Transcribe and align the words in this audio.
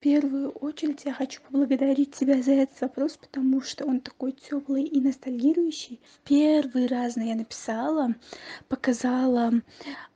В 0.00 0.02
первую 0.02 0.48
очередь 0.52 1.02
я 1.04 1.12
хочу 1.12 1.42
поблагодарить 1.42 2.14
тебя 2.14 2.40
за 2.40 2.52
этот 2.52 2.80
вопрос, 2.80 3.18
потому 3.18 3.60
что 3.60 3.84
он 3.84 4.00
такой 4.00 4.32
тёплый 4.32 4.84
и 4.84 4.98
ностальгирующий. 4.98 6.00
Первый 6.24 6.86
раз 6.86 7.18
я 7.18 7.34
написала, 7.34 8.14
показала, 8.68 9.52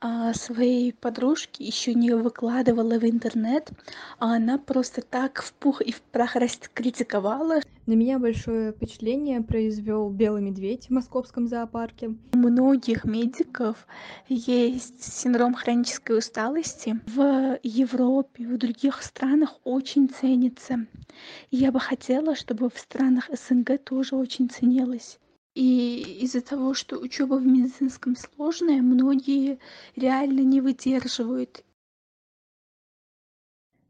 а, 0.01 0.33
своей 0.33 0.91
подружке, 0.91 1.63
ещё 1.63 1.93
не 1.93 2.09
выкладывала 2.15 2.97
в 2.97 3.05
интернет, 3.05 3.69
а 4.17 4.35
она 4.37 4.57
просто 4.57 5.03
так 5.03 5.43
в 5.43 5.53
пух 5.53 5.81
и 5.81 5.91
в 5.91 6.01
прах 6.01 6.35
раскритиковала. 6.35 7.59
На 7.85 7.93
меня 7.93 8.17
большое 8.17 8.71
впечатление 8.71 9.41
произвёл 9.41 10.09
белый 10.09 10.41
медведь 10.41 10.87
в 10.87 10.89
московском 10.89 11.47
зоопарке. 11.47 12.15
У 12.33 12.37
многих 12.37 13.05
медиков 13.05 13.85
есть 14.27 15.03
синдром 15.03 15.53
хронической 15.53 16.17
усталости. 16.17 16.99
В 17.05 17.59
Европе, 17.61 18.47
в 18.47 18.57
других 18.57 19.03
странах 19.03 19.59
очень 19.63 20.09
ценится. 20.09 20.87
Я 21.51 21.71
бы 21.71 21.79
хотела, 21.79 22.35
чтобы 22.35 22.71
в 22.71 22.79
странах 22.79 23.29
СНГ 23.31 23.83
тоже 23.83 24.15
очень 24.15 24.49
ценилось. 24.49 25.19
И 25.53 26.19
из-за 26.21 26.41
того, 26.41 26.73
что 26.73 26.97
учёба 26.97 27.35
в 27.35 27.45
медицинском 27.45 28.15
сложная, 28.15 28.81
многие 28.81 29.59
реально 29.95 30.41
не 30.41 30.59
выдерживают. 30.59 31.63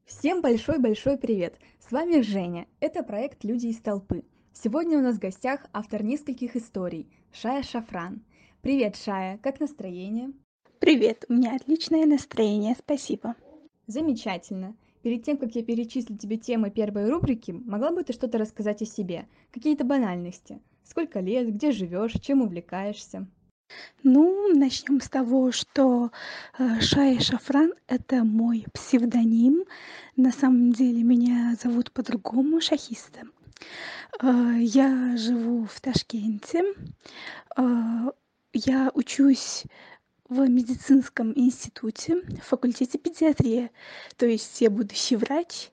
Всем 0.05 0.41
большой-большой 0.41 1.18
привет! 1.18 1.58
С 1.80 1.91
вами 1.91 2.22
Женя. 2.22 2.68
Это 2.80 3.02
проект 3.02 3.44
«Люди 3.44 3.68
из 3.68 3.80
толпы». 3.80 4.23
Сегодня 4.54 5.00
у 5.00 5.02
нас 5.02 5.16
в 5.16 5.20
гостях 5.20 5.66
автор 5.73 6.04
нескольких 6.04 6.55
историй 6.55 7.09
Шая 7.31 7.64
Шафран. 7.64 8.23
Привет, 8.62 8.98
Шая, 8.98 9.40
как 9.40 9.59
настроение? 9.59 10.31
Привет, 10.78 11.26
у 11.28 11.34
меня 11.34 11.55
отличное 11.55 12.05
настроение, 12.05 12.76
спасибо. 12.78 13.36
Замечательно. 13.88 14.76
Перед 15.02 15.23
тем, 15.23 15.38
как 15.38 15.55
я 15.55 15.64
перечислю 15.64 16.16
тебе 16.16 16.38
темы 16.38 16.70
первой 16.70 17.09
рубрики, 17.09 17.50
могла 17.50 17.90
бы 17.90 18.03
ты 18.03 18.14
что-то 18.14 18.38
рассказать 18.38 18.84
о 18.84 18.86
себе? 18.86 19.28
Какие-то 19.50 19.86
банальности? 19.86 20.62
Сколько 20.84 21.19
лет, 21.19 21.52
где 21.52 21.72
живешь, 21.72 22.14
чем 22.22 22.44
увлекаешься? 22.44 23.25
Ну, 24.03 24.53
начнем 24.53 25.02
с 25.02 25.09
того, 25.09 25.52
что 25.52 26.11
э, 26.58 26.80
Шая 26.81 27.19
Шафран— 27.19 27.73
это 27.88 28.23
мой 28.23 28.66
псевдоним. 28.73 29.63
На 30.16 30.31
самом 30.31 30.72
деле 30.73 31.02
меня 31.03 31.55
зовут 31.61 31.91
по-другому 31.91 32.61
Шахиста. 32.61 33.22
Э, 34.22 34.57
я 34.59 35.17
живу 35.17 35.66
в 35.66 35.81
Ташкенте. 35.81 36.63
Э, 37.57 38.11
я 38.53 38.91
учусь 38.94 39.63
в 40.29 40.47
медицинском 40.47 41.33
институте, 41.35 42.22
факультете 42.44 43.00
педиатрии. 43.00 43.72
То 44.17 44.27
есть 44.27 44.61
я 44.61 44.69
будущий 44.69 45.16
врач. 45.16 45.72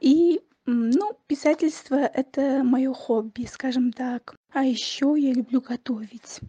И 0.00 0.40
ну, 0.64 1.18
писательство— 1.26 1.96
это 2.14 2.62
моё 2.64 2.94
хобби, 2.94 3.44
скажем 3.44 3.92
так. 3.92 4.37
А 4.52 4.64
ещё 4.64 5.14
я 5.16 5.32
люблю 5.34 5.60
готовить. 5.60 6.40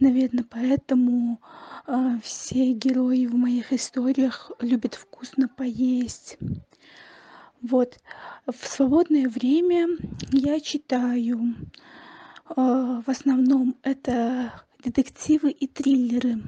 Наверно, 0.00 0.44
поэтому, 0.48 1.40
а, 1.86 2.18
все 2.22 2.72
герои 2.72 3.26
в 3.26 3.34
моих 3.36 3.72
историях 3.72 4.50
любят 4.60 4.94
вкусно 4.94 5.48
поесть. 5.48 6.36
Вот. 7.62 7.98
В 8.46 8.66
свободное 8.66 9.28
время 9.28 9.88
я 10.30 10.60
читаю. 10.60 11.54
А, 12.44 13.02
в 13.02 13.08
основном 13.08 13.76
это 13.82 14.52
детективы 14.84 15.50
и 15.50 15.66
триллеры. 15.66 16.42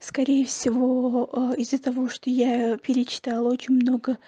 Скорее 0.00 0.44
всего, 0.46 1.30
э, 1.32 1.60
из-за 1.60 1.78
того, 1.78 2.08
что 2.08 2.30
я 2.30 2.76
перечитала 2.78 3.50
очень 3.52 3.74
много 3.76 4.18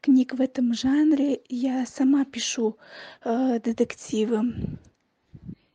книг 0.00 0.34
в 0.34 0.40
этом 0.40 0.74
жанре, 0.74 1.40
я 1.48 1.86
сама 1.86 2.24
пишу, 2.26 2.76
детективы. 3.24 4.54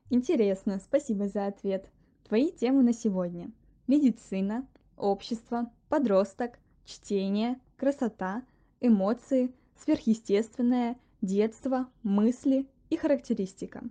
Интересно, 0.10 0.80
спасибо 0.80 1.28
за 1.28 1.48
ответ. 1.48 1.90
Твои 2.28 2.50
темы 2.52 2.82
на 2.82 2.94
сегодня: 2.94 3.52
медицина, 3.88 4.66
общество, 4.96 5.70
подросток, 5.90 6.60
чтение, 6.86 7.60
красота, 7.76 8.44
эмоции, 8.80 9.52
сверхъестественное, 9.84 10.96
детство, 11.22 11.88
мысли 12.04 12.68
и 12.90 12.96
характеристика. 12.96 13.84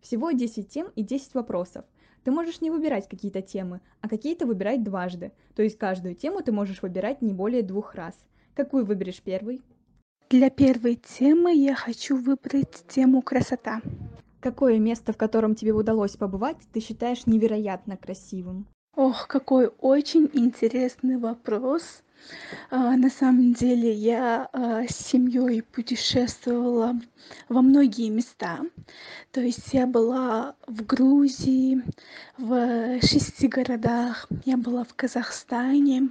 Всего 0.00 0.32
10 0.32 0.68
тем 0.68 0.88
и 0.94 1.02
10 1.02 1.34
вопросов. 1.34 1.86
Ты 2.24 2.30
можешь 2.30 2.60
не 2.60 2.70
выбирать 2.70 3.08
какие-то 3.08 3.40
темы, 3.40 3.80
а 4.00 4.08
какие-то 4.08 4.46
выбирать 4.46 4.84
дважды. 4.84 5.32
То 5.54 5.62
есть 5.62 5.78
каждую 5.78 6.14
тему 6.14 6.42
ты 6.42 6.52
можешь 6.52 6.82
выбирать 6.82 7.22
не 7.22 7.32
более 7.32 7.62
двух 7.62 7.94
раз. 7.94 8.14
Какую 8.54 8.84
выберешь 8.84 9.22
первый? 9.22 9.62
Для 10.28 10.50
первой 10.50 10.96
темы 10.96 11.54
я 11.54 11.74
хочу 11.74 12.16
выбрать 12.16 12.84
тему 12.88 13.22
красота. 13.22 13.80
Какое 14.42 14.80
место, 14.80 15.12
в 15.12 15.16
котором 15.16 15.54
тебе 15.54 15.72
удалось 15.72 16.16
побывать, 16.16 16.56
ты 16.72 16.80
считаешь 16.80 17.26
невероятно 17.26 17.96
красивым? 17.96 18.66
Ох, 18.96 19.28
какой 19.28 19.68
очень 19.78 20.28
интересный 20.32 21.16
вопрос. 21.16 22.02
А, 22.68 22.96
на 22.96 23.08
самом 23.08 23.52
деле 23.52 23.92
я 23.92 24.48
а, 24.52 24.82
с 24.82 24.96
семьей 24.96 25.62
путешествовала 25.62 27.00
во 27.48 27.62
многие 27.62 28.10
места. 28.10 28.58
То 29.30 29.40
есть 29.40 29.72
я 29.72 29.86
была 29.86 30.56
в 30.66 30.84
Грузии, 30.86 31.80
в 32.36 33.00
шести 33.00 33.46
городах, 33.46 34.26
я 34.44 34.56
была 34.56 34.82
в 34.82 34.92
Казахстане, 34.94 36.10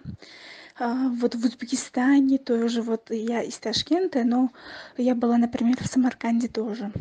вот 0.88 1.36
в 1.36 1.46
Узбекистане 1.46 2.38
тоже, 2.38 2.82
вот 2.82 3.12
я 3.12 3.42
из 3.42 3.58
Ташкента, 3.58 4.24
но 4.24 4.52
я 4.98 5.16
была, 5.16 5.38
например, 5.38 5.76
в 5.82 5.88
Самарканде 5.88 6.48
тоже. 6.48 6.92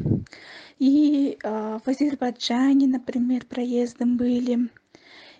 И 0.78 1.38
в 1.42 1.82
Азербайджане, 1.84 2.86
например, 2.86 3.44
проездом 3.46 4.16
были. 4.16 4.70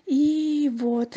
И 0.05 0.69
вот 0.73 1.15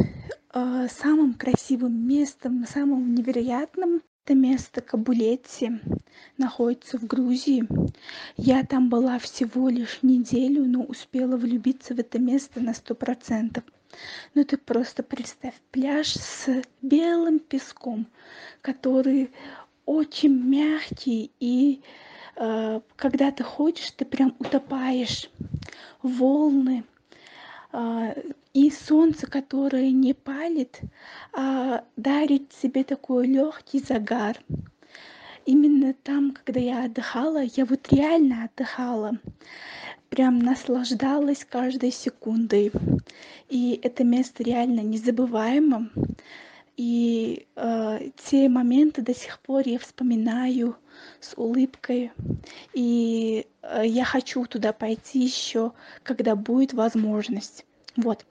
а, 0.51 0.87
самым 0.89 1.35
красивым 1.35 2.07
местом, 2.07 2.65
самым 2.67 3.15
невероятным 3.15 4.03
это 4.25 4.35
место 4.35 4.81
Кабулетти 4.81 5.81
находится 6.39 6.97
в 6.97 7.07
Грузии. 7.07 7.69
Я 8.39 8.65
там 8.65 8.89
была 8.89 9.19
всего 9.19 9.69
лишь 9.69 9.99
неделю, 10.03 10.65
но 10.65 10.83
успела 10.83 11.37
влюбиться 11.37 11.95
в 11.95 11.99
это 11.99 12.19
место 12.19 12.61
на 12.61 12.73
сто 12.73 12.95
процентов. 12.95 13.65
Ну 14.35 14.45
ты 14.45 14.57
просто 14.57 15.03
представь 15.03 15.55
пляж 15.71 16.15
с 16.15 16.63
белым 16.83 17.39
песком, 17.39 18.07
который 18.63 19.31
очень 19.87 20.35
мягкий 20.35 21.31
и 21.41 21.83
э, 22.37 22.81
когда 22.97 23.31
ты 23.31 23.43
ходишь, 23.45 23.91
ты 23.93 24.05
прям 24.05 24.35
утопаешь. 24.39 25.31
Волны, 26.03 26.85
а, 27.77 28.15
и 28.53 28.71
солнце 28.71 29.27
которое 29.27 29.91
не 29.91 30.15
палит 30.15 30.81
а 31.33 31.85
дарит 31.97 32.51
тебе 32.51 32.85
такой 32.85 33.27
лёгкий 33.27 33.81
загар 33.81 34.39
именно 35.47 35.95
там 35.95 36.33
когда 36.33 36.61
я 36.61 36.85
отдыхала 36.85 37.43
я 37.43 37.65
вот 37.65 37.93
реально 37.93 38.45
отдыхала. 38.45 39.19
Прям 40.09 40.39
наслаждалась 40.39 41.45
каждой 41.45 41.91
секундой. 41.91 42.73
И 43.49 43.81
это 43.83 44.05
место 44.05 44.43
реально 44.43 44.81
незабываемо. 44.81 45.91
И 46.77 47.47
э, 47.57 48.11
те 48.17 48.49
моменты 48.49 49.03
до 49.03 49.15
сих 49.15 49.41
пор 49.41 49.63
я 49.67 49.79
вспоминаю 49.79 50.77
с 51.21 51.35
улыбкой. 51.37 52.13
И 52.73 53.47
э, 53.63 53.83
я 53.87 54.05
хочу 54.05 54.45
туда 54.47 54.73
пойти 54.73 55.21
ещё 55.21 55.75
когда 56.03 56.37
будет 56.37 56.73
возможность. 56.73 57.65
Вот. 57.97 58.25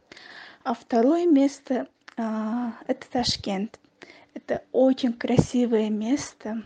А 0.64 0.74
второе 0.74 1.26
место 1.26 1.88
а, 2.16 2.74
это 2.88 3.08
ташкент 3.10 3.80
это 4.34 4.64
очень 4.72 5.14
красивое 5.14 5.90
место. 5.90 6.64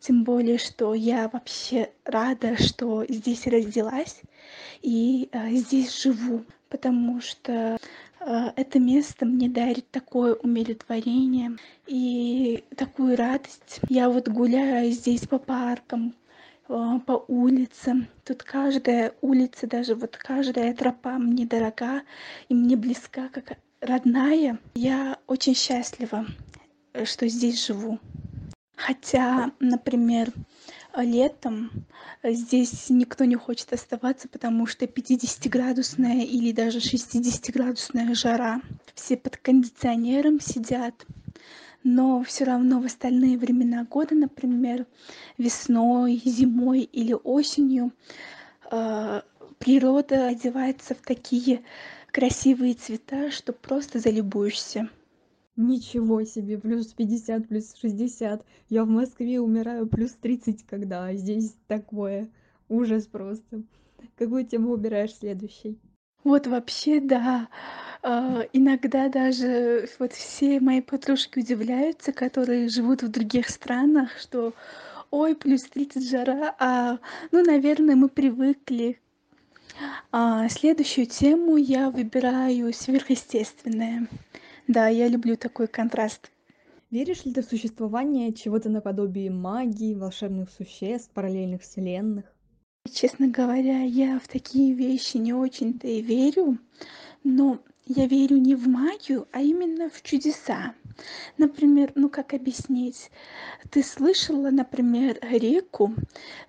Тем 0.00 0.24
более 0.24 0.58
что 0.58 0.94
я 0.94 1.28
вообще 1.28 1.90
рада 2.04 2.56
что 2.62 3.04
здесь 3.08 3.46
родилась 3.46 4.20
и 4.82 5.28
а, 5.32 5.50
здесь 5.50 6.02
живу 6.02 6.44
потому 6.72 7.20
что 7.20 7.76
а, 8.18 8.52
это 8.56 8.78
место 8.78 9.26
мне 9.26 9.50
дарит 9.50 9.90
такое 9.90 10.34
умиротворение 10.34 11.58
и 11.86 12.64
такую 12.76 13.16
радость. 13.16 13.80
Я 13.90 14.08
вот 14.08 14.28
гуляю 14.28 14.90
здесь 14.90 15.26
по 15.26 15.38
паркам 15.38 16.14
а, 16.68 16.98
по 17.00 17.24
улицам. 17.28 18.06
Тут 18.24 18.42
каждая 18.42 19.12
улица 19.20 19.66
даже 19.66 19.94
вот 19.94 20.16
каждая 20.16 20.74
тропа 20.74 21.18
мне 21.18 21.44
дорога 21.44 22.02
и 22.48 22.54
мне 22.54 22.76
близка 22.76 23.28
как 23.28 23.58
родная. 23.82 24.58
Я 24.74 25.18
очень 25.26 25.54
счастлива. 25.54 26.24
э, 26.24 26.61
что 27.04 27.28
здесь 27.28 27.66
живу. 27.66 27.98
Хотя 28.76 29.52
например 29.60 30.32
летом 30.96 31.70
здесь 32.22 32.90
никто 32.90 33.24
не 33.24 33.36
хочет 33.36 33.72
оставаться 33.72 34.28
потому 34.28 34.66
что 34.66 34.86
пятидесятиградусная 34.86 36.22
или 36.22 36.52
даже 36.52 36.80
шестидесятиградусная 36.80 38.14
жара. 38.14 38.60
Все 38.94 39.16
под 39.16 39.36
кондиционером 39.36 40.40
сидят. 40.40 41.06
Но 41.84 42.22
все 42.22 42.44
равно 42.44 42.80
в 42.80 42.86
остальные 42.86 43.38
времена 43.38 43.84
года, 43.84 44.14
например, 44.14 44.86
весной, 45.36 46.22
зимой 46.24 46.82
или 46.82 47.12
осенью, 47.12 47.92
а, 48.70 49.24
природа 49.58 50.28
одевается 50.28 50.94
в 50.94 50.98
такие 50.98 51.62
красивые 52.12 52.74
цвета, 52.74 53.32
что 53.32 53.52
просто 53.52 53.98
залюбуешься. 53.98 54.88
Ничего 55.56 56.24
себе, 56.24 56.56
плюс 56.58 56.88
50, 56.94 57.48
плюс 57.48 57.74
60. 57.78 58.44
Я 58.70 58.84
в 58.84 58.88
Москве 58.88 59.38
умираю 59.40 59.86
плюс 59.86 60.12
30, 60.12 60.64
когда 60.64 61.12
здесь 61.14 61.54
такое. 61.66 62.30
Ужас 62.68 63.06
просто. 63.06 63.62
Какую 64.16 64.46
тему 64.46 64.70
выбираешь 64.70 65.14
следующей? 65.14 65.78
Вот 66.24 66.46
вообще, 66.46 67.00
да. 67.00 67.48
А, 68.02 68.46
иногда 68.52 69.08
даже 69.08 69.88
вот 69.98 70.12
все 70.12 70.58
мои 70.58 70.80
подружки 70.80 71.40
удивляются, 71.40 72.12
которые 72.12 72.68
живут 72.68 73.02
в 73.02 73.08
других 73.08 73.50
странах, 73.50 74.18
что 74.18 74.54
ой, 75.10 75.36
плюс 75.36 75.64
30 75.64 76.08
жара, 76.08 76.56
а, 76.58 76.98
ну, 77.30 77.44
наверное, 77.44 77.94
мы 77.94 78.08
привыкли. 78.08 78.98
А, 80.10 80.48
следующую 80.48 81.06
тему 81.06 81.56
я 81.56 81.90
выбираю 81.90 82.72
сверхъестественное. 82.72 84.08
Да, 84.72 84.88
я 84.88 85.06
люблю 85.06 85.36
такой 85.36 85.66
контраст. 85.66 86.30
Веришь 86.90 87.26
ли 87.26 87.34
ты 87.34 87.42
в 87.42 87.44
существование 87.44 88.32
чего-то 88.32 88.70
наподобие 88.70 89.30
магии, 89.30 89.94
волшебных 89.94 90.48
существ, 90.48 91.10
параллельных 91.12 91.60
вселенных? 91.60 92.24
Честно 92.90 93.28
говоря, 93.28 93.82
я 93.82 94.18
в 94.18 94.28
такие 94.28 94.72
вещи 94.72 95.18
не 95.18 95.34
очень-то 95.34 95.86
и 95.86 96.00
верю, 96.00 96.56
но 97.22 97.58
я 97.84 98.06
верю 98.06 98.38
не 98.38 98.54
в 98.54 98.66
магию, 98.66 99.28
а 99.30 99.42
именно 99.42 99.90
в 99.90 100.00
чудеса. 100.00 100.74
Например, 101.36 101.92
ну 101.94 102.08
как 102.08 102.32
объяснить? 102.32 103.10
Ты 103.70 103.82
слышала, 103.82 104.48
например, 104.48 105.18
реку, 105.20 105.94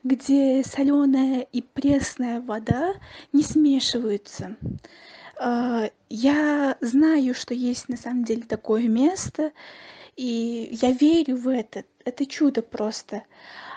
где 0.05 0.63
соленая 0.63 1.41
и 1.41 1.61
пресная 1.61 2.39
вода 2.39 2.93
не 3.33 3.43
смешиваются? 3.43 4.55
А, 5.37 5.89
я 6.09 6.77
знаю, 6.81 7.33
что 7.33 7.53
есть 7.53 7.89
на 7.89 7.97
самом 7.97 8.23
деле 8.23 8.43
такое 8.43 8.87
место, 8.87 9.51
и 10.15 10.69
я 10.81 10.91
верю 10.91 11.37
в 11.37 11.47
это. 11.47 11.85
Это 12.05 12.25
чудо 12.25 12.61
просто. 12.61 13.23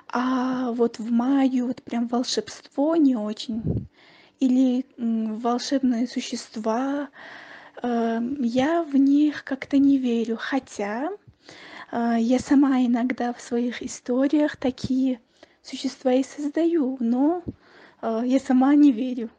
А 0.08 0.72
вот 0.72 0.98
в 0.98 1.10
магию, 1.10 1.66
вот 1.66 1.82
прям 1.82 2.08
волшебство 2.08 2.96
не 2.96 3.16
очень. 3.16 3.88
Или 4.38 4.84
волшебные 4.98 6.06
существа, 6.06 7.08
э, 7.82 8.20
я 8.40 8.82
в 8.82 8.96
них 8.96 9.44
как-то 9.44 9.78
не 9.78 9.98
верю. 9.98 10.36
Хотя 10.38 11.10
э, 11.92 12.16
я 12.18 12.38
сама 12.38 12.80
иногда 12.84 13.32
в 13.32 13.40
своих 13.40 13.82
историях 13.82 14.56
такие 14.56 15.20
существа 15.62 16.12
и 16.12 16.22
создаю, 16.22 16.96
но 17.00 17.42
я 18.02 18.38
сама 18.38 18.74
не 18.74 18.92
верю. 18.92 19.30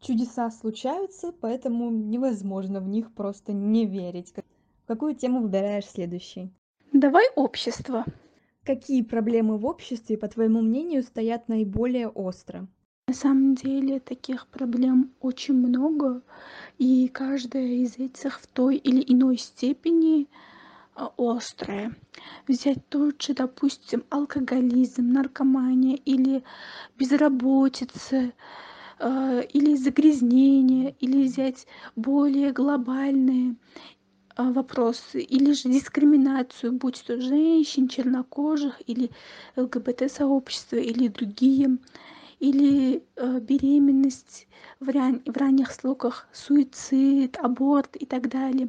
Чудеса 0.00 0.50
случаются, 0.50 1.32
поэтому 1.32 1.90
невозможно 1.90 2.80
в 2.80 2.88
них 2.88 3.12
просто 3.12 3.52
не 3.52 3.84
верить. 3.86 4.32
Какую 4.86 5.14
тему 5.14 5.42
выбираешь 5.42 5.86
следующей? 5.86 6.52
Давай 6.92 7.26
общество. 7.34 8.04
Какие 8.64 9.02
проблемы 9.02 9.58
в 9.58 9.66
обществе, 9.66 10.16
по 10.16 10.28
твоему 10.28 10.62
мнению, 10.62 11.02
стоят 11.02 11.48
наиболее 11.48 12.08
остро? 12.08 12.68
На 13.08 13.14
самом 13.14 13.54
деле 13.54 14.00
таких 14.00 14.46
проблем 14.48 15.14
очень 15.20 15.54
много, 15.54 16.22
и 16.76 17.08
каждая 17.08 17.64
из 17.64 17.98
этих 17.98 18.40
в 18.40 18.46
той 18.46 18.76
или 18.76 19.02
иной 19.06 19.38
степени 19.38 20.28
а, 20.94 21.12
острая. 21.16 21.94
Взять 22.46 22.86
тот 22.88 23.22
же, 23.22 23.32
допустим, 23.32 24.04
алкоголизм, 24.10 25.08
наркомания 25.08 25.96
или 26.04 26.44
безработица, 26.98 28.32
или 29.00 29.76
загрязнение, 29.76 30.94
или 31.00 31.24
взять 31.24 31.66
более 31.94 32.52
глобальные 32.52 33.56
а, 34.38 34.52
вопросы, 34.52 35.20
или 35.20 35.52
же 35.52 35.68
дискриминацию, 35.68 36.72
будь 36.72 37.02
то 37.04 37.20
женщин, 37.20 37.88
чернокожих, 37.88 38.80
или 38.86 39.10
ЛГБТ-сообщества, 39.56 40.76
или 40.76 41.08
другие, 41.08 41.78
или 42.38 43.02
э, 43.16 43.40
беременность 43.40 44.46
в 44.78 44.88
ранних 44.90 45.72
сроках, 45.72 46.28
суицид, 46.32 47.36
аборт 47.38 47.96
и 47.96 48.06
так 48.06 48.28
далее. 48.28 48.68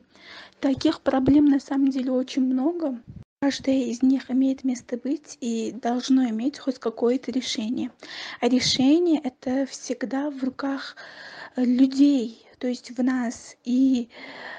Таких 0.59 1.01
проблем 1.01 1.45
на 1.45 1.59
самом 1.59 1.91
деле 1.91 2.11
очень 2.13 2.45
много. 2.45 2.99
Каждая 3.41 3.83
из 3.85 4.03
них 4.03 4.29
имеет 4.29 4.65
место 4.65 4.97
быть 4.97 5.37
и 5.39 5.71
должно 5.71 6.27
иметь 6.29 6.59
хоть 6.59 6.77
какое-то 6.77 7.31
решение. 7.31 7.89
А 8.41 8.49
решение 8.49 9.21
это 9.23 9.65
всегда 9.65 10.29
в 10.29 10.43
руках 10.43 10.97
э, 11.55 11.63
людей, 11.63 12.45
то 12.57 12.67
есть 12.67 12.91
в 12.91 13.01
нас. 13.01 13.55
И 13.63 14.09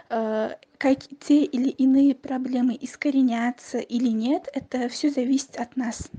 э, 0.09 0.57
как 0.79 0.99
те 1.21 1.45
или 1.45 1.69
иные 1.69 2.15
проблемы 2.15 2.75
искоренятся 2.81 3.79
или 3.81 4.09
нет, 4.09 4.49
это 4.55 4.89
все 4.89 5.11
зависит 5.11 5.59
от 5.59 5.77
нас. 5.77 6.11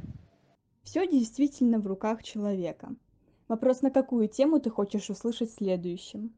Все 0.83 1.07
действительно 1.07 1.79
в 1.79 1.87
руках 1.87 2.21
человека. 2.21 2.93
Вопрос, 3.47 3.81
на 3.81 3.89
какую 3.89 4.27
тему 4.27 4.59
ты 4.59 4.69
хочешь 4.69 5.09
услышать 5.09 5.51
следующим? 5.51 6.31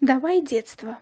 Давай 0.00 0.40
детство. 0.40 1.00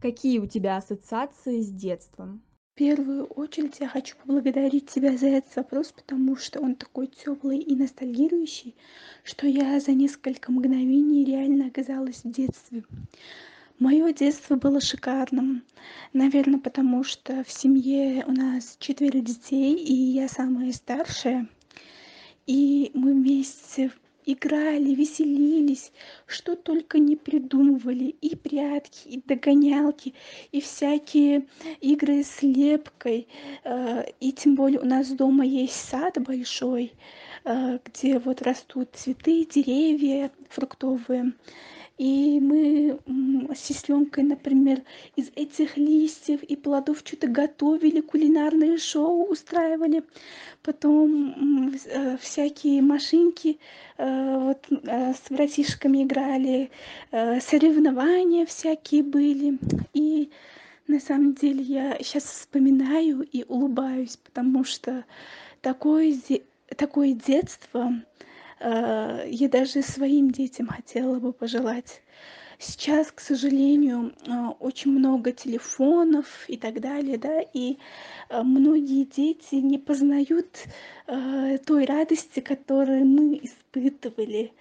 Какие 0.00 0.38
у 0.38 0.46
тебя 0.46 0.78
ассоциации 0.78 1.60
с 1.60 1.70
детством? 1.70 2.42
Первую 2.78 3.24
очередь 3.24 3.80
я 3.80 3.88
хочу 3.88 4.14
поблагодарить 4.16 4.86
тебя 4.86 5.16
за 5.16 5.26
этот 5.26 5.56
вопрос, 5.56 5.90
потому 5.90 6.36
что 6.36 6.60
он 6.60 6.76
такой 6.76 7.08
теплый 7.08 7.58
и 7.58 7.74
ностальгирующий, 7.74 8.76
что 9.24 9.48
я 9.48 9.80
за 9.80 9.90
несколько 9.90 10.52
мгновений 10.52 11.24
реально 11.24 11.66
оказалась 11.66 12.22
в 12.22 12.30
детстве. 12.30 12.84
Мое 13.80 14.12
детство 14.12 14.54
было 14.54 14.80
шикарным, 14.80 15.64
наверное, 16.12 16.60
потому 16.60 17.02
что 17.02 17.42
в 17.42 17.50
семье 17.50 18.24
у 18.24 18.30
нас 18.30 18.76
четверо 18.78 19.18
детей, 19.18 19.74
и 19.74 19.92
я 19.92 20.28
самая 20.28 20.70
старшая. 20.70 21.48
И 22.46 22.92
мы 22.94 23.12
вместе 23.12 23.90
играли, 24.32 24.94
веселились, 24.94 25.90
что 26.26 26.54
только 26.54 26.98
не 26.98 27.16
придумывали. 27.16 28.16
И 28.20 28.36
прятки, 28.36 29.08
и 29.08 29.22
догонялки, 29.24 30.14
и 30.52 30.60
всякие 30.60 31.46
игры 31.80 32.22
с 32.22 32.42
лепкой. 32.42 33.26
Э, 33.64 34.04
и 34.20 34.32
тем 34.32 34.54
более 34.54 34.80
у 34.80 34.84
нас 34.84 35.08
дома 35.08 35.44
есть 35.44 35.74
сад 35.74 36.22
большой, 36.22 36.92
э, 37.44 37.78
где 37.84 38.18
вот 38.18 38.42
растут 38.42 38.90
цветы, 38.94 39.46
деревья 39.46 40.30
фруктовые. 40.50 41.32
И 41.98 42.38
мы 42.38 43.00
с 43.52 43.58
сестренкой, 43.58 44.22
например, 44.22 44.82
из 45.16 45.32
этих 45.34 45.76
листьев 45.76 46.44
и 46.44 46.54
плодов 46.54 47.00
что-то 47.04 47.26
готовили, 47.26 48.00
кулинарные 48.00 48.78
шоу 48.78 49.24
устраивали. 49.24 50.04
Потом 50.62 51.74
э, 51.74 52.16
всякие 52.18 52.82
машинки 52.82 53.58
э, 53.96 54.38
вот, 54.38 54.64
э, 54.70 55.12
с 55.12 55.28
братишками 55.28 56.04
играли, 56.04 56.70
соревнования 57.10 58.46
всякие 58.46 59.02
были. 59.02 59.58
И 59.92 60.30
на 60.86 61.00
самом 61.00 61.34
деле 61.34 61.62
я 61.62 61.98
сейчас 61.98 62.24
вспоминаю 62.24 63.22
и 63.22 63.44
улыбаюсь, 63.48 64.16
потому 64.18 64.62
что 64.62 65.04
такое, 65.62 66.16
такое 66.76 67.12
детство 67.12 67.92
я 68.60 69.48
даже 69.48 69.82
своим 69.82 70.30
детям 70.30 70.66
хотела 70.66 71.18
бы 71.18 71.32
пожелать. 71.32 72.02
Сейчас, 72.60 73.12
к 73.12 73.20
сожалению, 73.20 74.12
э, 74.26 74.32
очень 74.58 74.90
много 74.90 75.30
телефонов 75.30 76.44
и 76.48 76.56
так 76.56 76.80
далее, 76.80 77.16
да, 77.16 77.40
и 77.40 77.76
э, 78.28 78.42
многие 78.42 79.04
дети 79.04 79.56
не 79.56 79.78
познают 79.78 80.64
той 81.66 81.86
радости, 81.86 82.40
которую 82.40 83.06
мы 83.06 83.40
испытывали, 83.42 84.52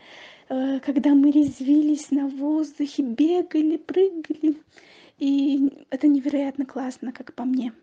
когда 0.47 1.13
мы 1.13 1.31
резвились 1.31 2.09
на 2.09 2.27
воздухе, 2.27 3.03
бегали, 3.03 3.75
прыгали. 3.75 4.55
И 5.19 5.69
это 5.89 6.07
невероятно 6.07 6.65
классно, 6.65 7.11
как 7.11 7.33
по 7.33 7.43
мне. 7.43 7.73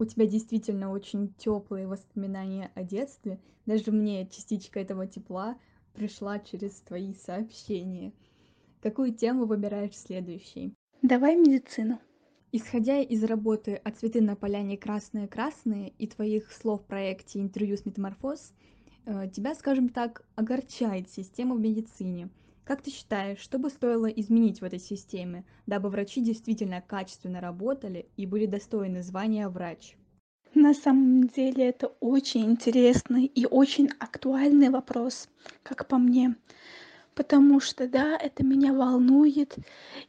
У 0.00 0.04
тебя 0.04 0.26
действительно 0.26 0.92
очень 0.92 1.34
теплые 1.38 1.88
воспоминания 1.88 2.70
о 2.76 2.84
детстве. 2.84 3.40
Даже 3.66 3.90
мне 3.90 4.28
частичка 4.28 4.78
этого 4.78 5.08
тепла 5.08 5.58
пришла 5.92 6.38
через 6.38 6.80
твои 6.82 7.14
сообщения. 7.14 8.12
Какую 8.80 9.12
тему 9.12 9.44
выбираешь 9.46 9.96
следующей? 9.96 10.72
Давай 11.02 11.34
медицину. 11.34 11.98
Исходя 12.52 13.00
из 13.00 13.24
работы 13.24 13.80
«А 13.82 13.90
цветы 13.90 14.20
на 14.20 14.36
поляне 14.36 14.78
красные-красные» 14.78 15.90
и 15.98 16.06
твоих 16.06 16.52
слов 16.52 16.82
в 16.82 16.84
проекте 16.84 17.40
«Интервью 17.40 17.76
с 17.76 17.84
метаморфоз», 17.84 18.52
э, 19.04 19.28
тебя, 19.34 19.56
скажем 19.56 19.88
так, 19.88 20.24
огорчает 20.36 21.10
система 21.10 21.56
в 21.56 21.60
медицине. 21.60 22.30
Как 22.68 22.82
ты 22.82 22.90
считаешь, 22.90 23.38
что 23.38 23.58
бы 23.58 23.70
стоило 23.70 24.04
изменить 24.08 24.60
в 24.60 24.64
этой 24.64 24.78
системе, 24.78 25.46
дабы 25.64 25.88
врачи 25.88 26.20
действительно 26.20 26.82
качественно 26.82 27.40
работали 27.40 28.10
и 28.18 28.26
были 28.26 28.44
достойны 28.44 29.02
звания 29.02 29.48
врач? 29.48 29.96
На 30.52 30.74
самом 30.74 31.28
деле 31.28 31.66
это 31.66 31.86
очень 32.00 32.44
интересный 32.44 33.24
и 33.24 33.46
очень 33.46 33.88
актуальный 33.98 34.68
вопрос, 34.68 35.30
как 35.62 35.88
по 35.88 35.96
мне. 35.96 36.36
Потому 37.14 37.58
что, 37.58 37.88
да, 37.88 38.18
это 38.18 38.44
меня 38.44 38.74
волнует. 38.74 39.56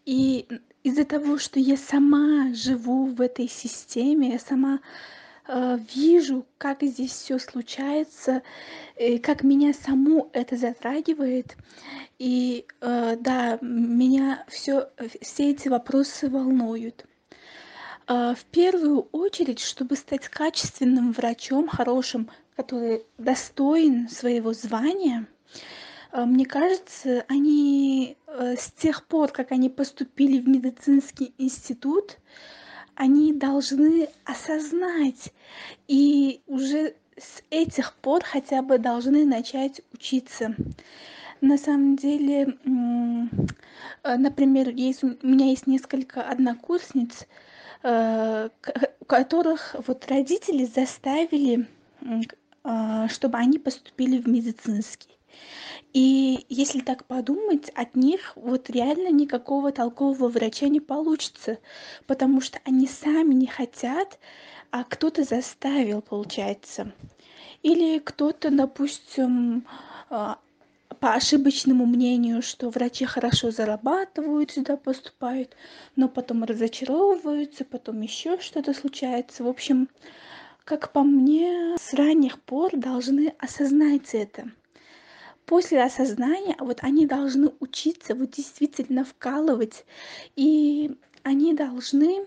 И 0.05 0.45
из-за 0.83 1.05
того, 1.05 1.37
что 1.37 1.61
я 1.61 1.77
сама 1.77 2.53
живу 2.53 3.05
в 3.05 3.21
этой 3.21 3.47
системе, 3.47 4.33
я 4.33 4.39
сама 4.39 4.81
вижу, 5.95 6.45
как 6.57 6.83
здесь 6.83 7.11
все 7.11 7.39
случается, 7.39 8.43
и 8.97 9.17
как 9.17 9.43
меня 9.43 9.73
саму 9.73 10.29
это 10.33 10.57
затрагивает. 10.57 11.57
И 12.19 12.65
э, 12.81 13.17
да, 13.19 13.57
меня 13.61 14.45
все, 14.47 14.89
все 15.21 15.51
эти 15.51 15.67
вопросы 15.67 16.29
волнуют. 16.29 17.05
В 18.07 18.39
первую 18.51 19.01
очередь, 19.11 19.59
чтобы 19.59 19.95
стать 19.95 20.27
качественным 20.29 21.11
врачом, 21.11 21.67
хорошим, 21.67 22.29
который 22.55 23.03
достоин 23.19 24.09
своего 24.09 24.53
звания, 24.53 25.27
мне 26.11 26.45
кажется, 26.45 27.23
они 27.27 28.17
э, 28.25 28.55
с 28.57 28.71
тех 28.71 29.05
пор, 29.05 29.31
как 29.31 29.51
они 29.51 29.69
поступили 29.69 30.39
в 30.39 30.47
медицинский 30.47 31.33
институт, 31.37 32.17
они 32.99 33.33
должны 33.33 34.09
осознать 34.25 35.33
и 35.87 36.41
уже 36.45 36.93
с 37.17 37.41
этих 37.49 37.93
пор 37.95 38.23
хотя 38.23 38.61
бы 38.61 38.77
должны 38.77 39.25
начать 39.25 39.81
учиться. 39.93 40.55
На 41.41 41.57
самом 41.57 41.95
деле, 41.95 42.57
э, 44.03 44.15
например, 44.17 44.69
есть, 44.69 45.03
у 45.03 45.15
меня 45.23 45.47
есть 45.47 45.65
несколько 45.65 46.21
однокурсниц, 46.21 47.25
Э, 47.81 48.49
которых 49.07 49.75
вот 49.87 50.05
родители 50.07 50.65
заставили, 50.65 51.65
а, 52.63 53.07
чтобы 53.07 53.37
они 53.37 53.57
поступили 53.57 54.21
в 54.21 54.27
медицинский. 54.27 55.17
И 55.93 56.45
если 56.49 56.81
так 56.81 57.05
подумать, 57.05 57.69
от 57.69 57.95
них 57.95 58.33
вот 58.35 58.69
реально 58.69 59.09
никакого 59.09 59.71
толкового 59.71 60.29
врача 60.29 60.67
не 60.67 60.79
получится, 60.79 61.57
потому 62.05 62.41
что 62.41 62.59
они 62.63 62.87
сами 62.87 63.33
не 63.33 63.47
хотят, 63.47 64.19
а 64.71 64.83
кто-то 64.83 65.23
заставил, 65.23 66.01
получается. 66.01 66.91
Или 67.63 67.97
кто-то, 67.97 68.51
допустим, 68.51 69.65
а, 70.09 70.37
по 70.99 71.13
ошибочному 71.13 71.87
мнению, 71.87 72.43
что 72.43 72.69
врачи 72.69 73.05
хорошо 73.05 73.49
зарабатывают, 73.49 74.51
сюда 74.51 74.77
поступают, 74.77 75.55
но 75.95 76.07
потом 76.07 76.43
разочаровываются, 76.43 77.65
потом 77.65 78.01
еще 78.01 78.39
что-то 78.39 78.73
случается. 78.73 79.43
В 79.43 79.47
общем, 79.47 79.89
как 80.65 80.91
по 80.91 81.03
мне, 81.03 81.75
с 81.79 81.95
ранних 81.95 82.39
пор 82.41 82.75
должны 82.75 83.33
осознать 83.39 84.13
это. 84.13 84.51
После 85.49 85.81
осознания 85.81 86.55
вот 86.59 86.83
они 86.83 87.07
должны 87.07 87.51
учиться 87.59 88.13
вот 88.13 88.29
действительно 88.29 89.03
вкалывать, 89.03 89.83
и 90.35 90.95
они 91.23 91.55
должны 91.55 92.19
э, 92.19 92.25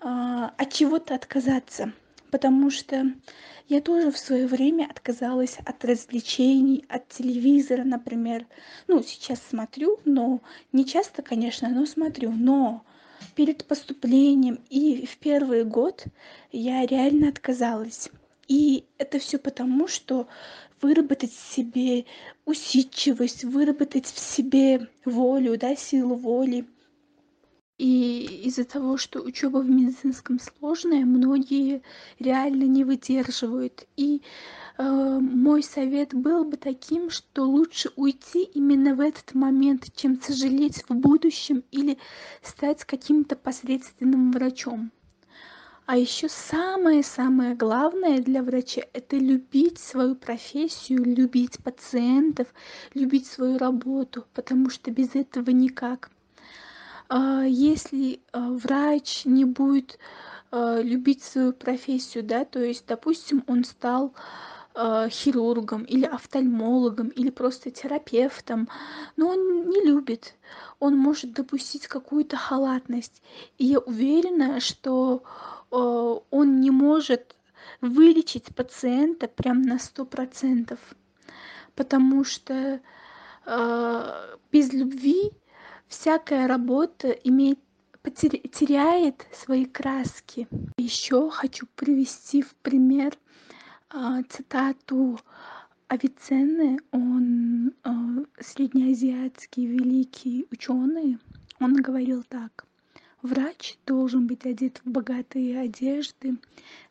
от 0.00 0.72
чего-то 0.72 1.14
отказаться, 1.14 1.92
потому 2.32 2.72
что 2.72 3.12
я 3.68 3.80
тоже 3.80 4.10
в 4.10 4.18
свое 4.18 4.48
время 4.48 4.88
отказалась 4.90 5.58
от 5.64 5.84
развлечений, 5.84 6.84
от 6.88 7.08
телевизора, 7.08 7.84
например. 7.84 8.44
Ну, 8.88 9.04
сейчас 9.04 9.40
смотрю, 9.40 10.00
но 10.04 10.40
не 10.72 10.84
часто, 10.84 11.22
конечно, 11.22 11.68
но 11.68 11.86
смотрю. 11.86 12.32
Но 12.32 12.82
перед 13.36 13.66
поступлением 13.66 14.58
и 14.68 15.06
в 15.06 15.16
первый 15.18 15.62
год 15.62 16.06
я 16.50 16.84
реально 16.84 17.28
отказалась. 17.28 18.10
И 18.48 18.84
это 18.98 19.18
все 19.18 19.38
потому, 19.38 19.86
что 19.86 20.26
выработать 20.80 21.32
в 21.32 21.54
себе 21.54 22.06
усидчивость, 22.44 23.44
выработать 23.44 24.06
в 24.06 24.18
себе 24.18 24.88
волю, 25.04 25.58
да, 25.58 25.76
силу 25.76 26.16
воли– 26.16 26.66
и 27.78 28.42
из-за 28.46 28.64
того, 28.64 28.96
что 28.96 29.20
учеба 29.20 29.58
в 29.58 29.70
медицинском 29.70 30.40
сложная, 30.40 31.04
многие 31.04 31.82
реально 32.18 32.64
не 32.64 32.82
выдерживают. 32.82 33.86
И 33.96 34.20
э, 34.78 35.18
мой 35.20 35.62
совет 35.62 36.12
был 36.12 36.44
бы 36.44 36.56
таким, 36.56 37.08
что 37.08 37.44
лучше 37.44 37.92
уйти 37.94 38.42
именно 38.42 38.96
в 38.96 39.00
этот 39.00 39.32
момент, 39.34 39.94
чем 39.94 40.20
сожалеть 40.20 40.82
в 40.88 40.94
будущем 40.94 41.62
или 41.70 41.98
стать 42.42 42.84
каким-то 42.84 43.36
посредственным 43.36 44.32
врачом. 44.32 44.90
А 45.88 45.96
еще 45.96 46.28
самое-самое 46.28 47.54
главное 47.54 48.18
для 48.20 48.42
врача– 48.42 48.82
это 48.92 49.16
любить 49.16 49.78
свою 49.78 50.16
профессию, 50.16 51.02
любить 51.02 51.56
пациентов, 51.64 52.48
любить 52.92 53.26
свою 53.26 53.56
работу, 53.56 54.26
потому 54.34 54.68
что 54.68 54.90
без 54.90 55.14
этого 55.14 55.48
никак. 55.48 56.10
А, 57.08 57.42
если 57.42 58.20
а, 58.32 58.50
врач 58.50 59.24
не 59.24 59.46
будет 59.46 59.98
а, 60.50 60.82
любить 60.82 61.22
свою 61.22 61.54
профессию, 61.54 62.22
да, 62.22 62.44
то 62.44 62.62
есть, 62.62 62.84
допустим, 62.86 63.42
он 63.46 63.64
стал 63.64 64.12
хирургом 65.08 65.82
или 65.82 66.04
офтальмологом 66.04 67.08
или 67.08 67.30
просто 67.30 67.72
терапевтом, 67.72 68.68
но 69.16 69.30
он 69.30 69.68
не 69.68 69.84
любит, 69.84 70.34
он 70.78 70.96
может 70.96 71.32
допустить 71.32 71.88
какую-то 71.88 72.36
халатность. 72.36 73.20
И 73.56 73.64
я 73.64 73.80
уверена, 73.80 74.60
что 74.60 75.24
он 75.70 76.60
не 76.60 76.70
может 76.70 77.36
вылечить 77.80 78.54
пациента 78.54 79.28
прям 79.28 79.62
на 79.62 79.78
сто 79.78 80.04
процентов, 80.04 80.78
потому 81.74 82.24
что 82.24 82.80
без 84.52 84.72
любви 84.72 85.32
всякая 85.88 86.46
работа 86.46 87.08
имеет 87.08 87.58
теряет 88.52 89.26
свои 89.32 89.66
краски. 89.66 90.48
Еще 90.78 91.30
хочу 91.30 91.66
привести 91.74 92.42
в 92.42 92.54
пример 92.56 93.12
а, 93.90 94.22
цитату 94.22 95.18
Авиценны, 95.88 96.78
он 96.90 97.72
среднеазиатский 98.38 99.66
великий 99.66 100.46
ученый. 100.50 101.18
Он 101.60 101.74
говорил 101.74 102.22
так. 102.24 102.67
Врач 103.22 103.78
должен 103.84 104.28
быть 104.28 104.46
одет 104.46 104.80
в 104.84 104.90
богатые 104.90 105.58
одежды, 105.58 106.36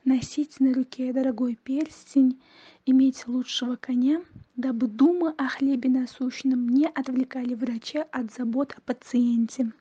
носить 0.03 0.59
на 0.59 0.73
руке 0.73 1.13
дорогой 1.13 1.55
перстень, 1.55 2.37
иметь 2.85 3.27
лучшего 3.27 3.77
коня, 3.77 4.21
дабы 4.57 4.87
думы 4.87 5.33
о 5.37 5.47
хлебе 5.47 5.89
насущном 5.89 6.67
не 6.67 6.85
отвлекали 6.85 7.53
врача 7.53 8.03
от 8.11 8.33
забот 8.33 8.73
о 8.77 8.81
пациенте. 8.81 9.71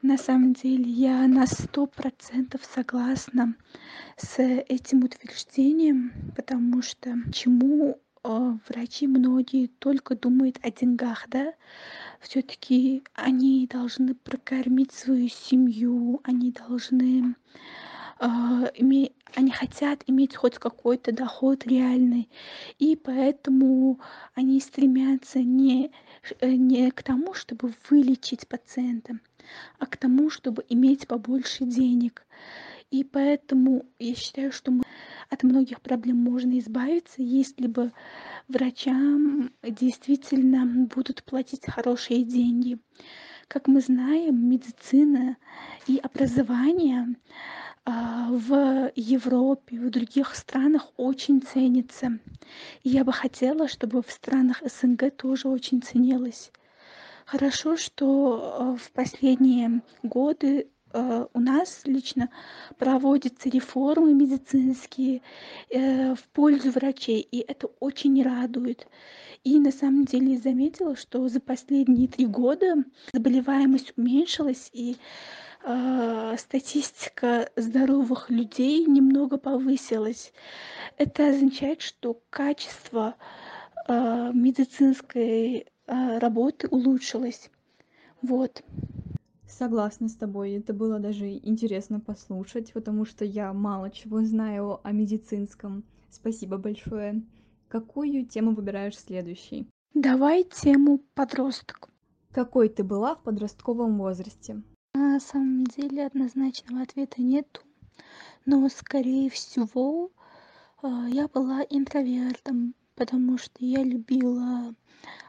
На 0.00 0.16
самом 0.16 0.52
деле 0.52 0.84
я 0.84 1.26
на 1.26 1.44
сто 1.48 1.86
процентов 1.86 2.60
согласна 2.64 3.56
с 4.16 4.40
этим 4.40 5.02
утверждением, 5.02 6.12
потому 6.36 6.82
что 6.82 7.16
чему 7.32 7.98
врачи 8.24 9.06
многие 9.06 9.66
только 9.66 10.16
думают 10.16 10.58
о 10.62 10.70
деньгах, 10.70 11.26
да, 11.28 11.54
все-таки 12.20 13.04
они 13.14 13.66
должны 13.66 14.14
прокормить 14.14 14.92
свою 14.92 15.28
семью, 15.28 16.20
они 16.24 16.52
должны 16.52 17.34
э, 18.20 18.26
иметь 18.76 19.12
они 19.36 19.50
хотят 19.50 20.04
иметь 20.06 20.36
хоть 20.36 20.58
какой-то 20.58 21.12
доход 21.12 21.66
реальный, 21.66 22.28
и 22.78 22.96
поэтому 22.96 24.00
они 24.34 24.60
стремятся 24.60 25.40
не, 25.40 25.90
э, 26.40 26.52
не 26.52 26.90
к 26.90 27.02
тому, 27.02 27.34
чтобы 27.34 27.74
вылечить 27.90 28.46
пациента, 28.46 29.18
а 29.78 29.86
к 29.86 29.96
тому, 29.96 30.30
чтобы 30.30 30.64
иметь 30.68 31.08
побольше 31.08 31.64
денег. 31.64 32.24
И 32.90 33.02
поэтому 33.02 33.86
я 33.98 34.14
считаю, 34.14 34.52
что 34.52 34.70
мы 34.70 34.84
от 35.34 35.42
многих 35.42 35.80
проблем 35.80 36.16
можно 36.16 36.58
избавиться, 36.58 37.22
если 37.22 37.66
бы 37.66 37.92
врачам 38.48 39.52
действительно 39.62 40.86
будут 40.86 41.22
платить 41.24 41.66
хорошие 41.66 42.22
деньги. 42.22 42.78
Как 43.48 43.68
мы 43.68 43.80
знаем, 43.80 44.48
медицина 44.48 45.36
и 45.86 45.98
образование 45.98 47.16
а, 47.84 48.28
в 48.30 48.90
Европе, 48.96 49.78
в 49.78 49.90
других 49.90 50.34
странах 50.34 50.88
очень 50.96 51.42
ценится. 51.42 52.18
И 52.82 52.88
я 52.88 53.04
бы 53.04 53.12
хотела, 53.12 53.68
чтобы 53.68 54.02
в 54.02 54.10
странах 54.10 54.62
СНГ 54.64 55.14
тоже 55.16 55.48
очень 55.48 55.82
ценилось. 55.82 56.50
Хорошо, 57.26 57.76
что 57.76 58.56
а, 58.58 58.76
в 58.76 58.90
последние 58.92 59.82
годы 60.02 60.68
у 60.94 61.40
нас 61.40 61.82
лично 61.84 62.30
проводятся 62.78 63.48
реформы 63.48 64.14
медицинские 64.14 65.22
э, 65.70 66.14
в 66.14 66.22
пользу 66.28 66.70
врачей, 66.70 67.20
и 67.20 67.40
это 67.40 67.68
очень 67.80 68.22
радует. 68.22 68.86
И 69.42 69.58
на 69.58 69.72
самом 69.72 70.04
деле 70.04 70.38
заметила, 70.38 70.96
что 70.96 71.28
за 71.28 71.40
последние 71.40 72.08
три 72.08 72.26
года 72.26 72.76
заболеваемость 73.12 73.92
уменьшилась, 73.96 74.70
и 74.72 74.96
э, 75.64 76.36
статистика 76.38 77.50
здоровых 77.56 78.30
людей 78.30 78.86
немного 78.86 79.36
повысилась. 79.36 80.32
Это 80.96 81.28
означает, 81.28 81.82
что 81.82 82.20
качество 82.30 83.16
э, 83.86 84.30
медицинской 84.32 85.66
э, 85.86 86.18
работы 86.18 86.68
улучшилось. 86.68 87.50
Вот. 88.22 88.62
Согласна 89.58 90.08
с 90.08 90.16
тобой. 90.16 90.52
Это 90.54 90.72
было 90.72 90.98
даже 90.98 91.30
интересно 91.30 92.00
послушать, 92.00 92.72
потому 92.72 93.04
что 93.04 93.24
я 93.24 93.52
мало 93.52 93.88
чего 93.88 94.24
знаю 94.24 94.80
о 94.82 94.90
медицинском. 94.90 95.84
Спасибо 96.10 96.58
большое. 96.58 97.22
Какую 97.68 98.26
тему 98.26 98.52
выбираешь 98.52 98.98
следующей? 98.98 99.68
Давай 99.94 100.42
тему 100.42 100.98
подросток. 101.14 101.88
Какой 102.32 102.68
ты 102.68 102.82
была 102.82 103.14
в 103.14 103.22
подростковом 103.22 103.96
возрасте? 103.96 104.60
На 104.94 105.20
самом 105.20 105.64
деле 105.64 106.04
однозначного 106.06 106.82
ответа 106.82 107.22
нету, 107.22 107.60
но 108.46 108.68
скорее 108.68 109.30
всего 109.30 110.10
а, 110.82 111.06
я 111.08 111.28
была 111.28 111.62
интровертом, 111.70 112.74
потому 112.94 113.38
что 113.38 113.52
я 113.58 113.82
любила 113.82 114.74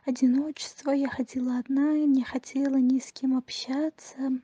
одиночество, 0.05 0.91
я 0.91 1.09
ходила 1.09 1.57
одна, 1.57 1.93
не 1.93 2.23
хотела 2.23 2.77
ни 2.77 2.99
с 2.99 3.11
кем 3.11 3.37
общаться. 3.37 4.39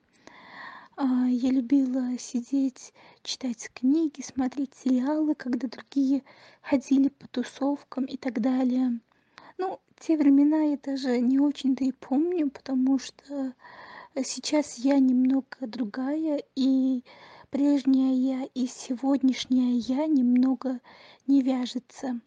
А, 0.97 1.27
я 1.27 1.51
любила 1.51 2.17
сидеть, 2.17 2.93
читать 3.23 3.69
книги, 3.73 4.21
смотреть 4.21 4.73
сериалы, 4.75 5.35
когда 5.35 5.67
другие 5.67 6.23
ходили 6.61 7.09
по 7.09 7.27
тусовкам 7.27 8.05
и 8.05 8.17
так 8.17 8.41
далее. 8.41 8.99
Ну, 9.57 9.79
те 9.99 10.17
времена 10.17 10.63
я 10.63 10.77
даже 10.77 11.19
не 11.19 11.39
очень-то 11.39 11.83
и 11.83 11.91
помню, 11.91 12.49
потому 12.49 12.99
что 12.99 13.53
сейчас 14.23 14.77
я 14.79 14.99
немного 14.99 15.45
другая, 15.61 16.41
и 16.55 17.03
прежняя 17.51 18.13
я 18.13 18.49
и 18.53 18.65
сегодняшняя 18.65 19.77
я 19.77 20.07
немного 20.07 20.79
не 21.27 21.41
вяжется. 21.41 22.19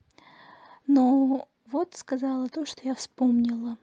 Но 0.87 1.49
вот 1.67 1.95
сказала 1.95 2.49
то, 2.49 2.67
что 2.67 2.87
я 2.87 2.95
вспомнила. 2.95 3.79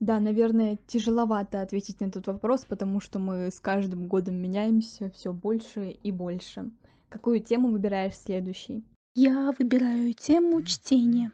Да, 0.00 0.18
наверное, 0.18 0.78
тяжеловато 0.86 1.60
ответить 1.60 2.00
на 2.00 2.06
этот 2.06 2.26
вопрос, 2.26 2.64
потому 2.64 3.00
что 3.00 3.18
мы 3.18 3.50
с 3.50 3.60
каждым 3.60 4.08
годом 4.08 4.36
меняемся 4.36 5.10
все 5.10 5.32
больше 5.32 5.90
и 5.90 6.10
больше. 6.10 6.70
Какую 7.10 7.40
тему 7.40 7.68
выбираешь 7.70 8.16
следующей? 8.16 8.82
Я 9.14 9.52
выбираю 9.58 10.14
тему 10.14 10.62
чтения. 10.62 11.30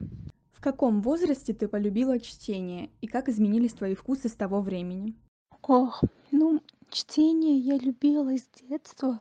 В 0.52 0.60
каком 0.60 1.00
возрасте 1.02 1.52
ты 1.52 1.68
полюбила 1.68 2.18
чтение 2.18 2.90
и 3.00 3.06
как 3.06 3.28
изменились 3.28 3.74
твои 3.74 3.94
вкусы 3.94 4.28
с 4.28 4.32
того 4.32 4.60
времени? 4.62 5.14
Ох, 5.62 6.02
ну, 6.32 6.60
чтение 6.90 7.58
я 7.58 7.76
любила 7.76 8.36
с 8.36 8.48
детства. 8.68 9.20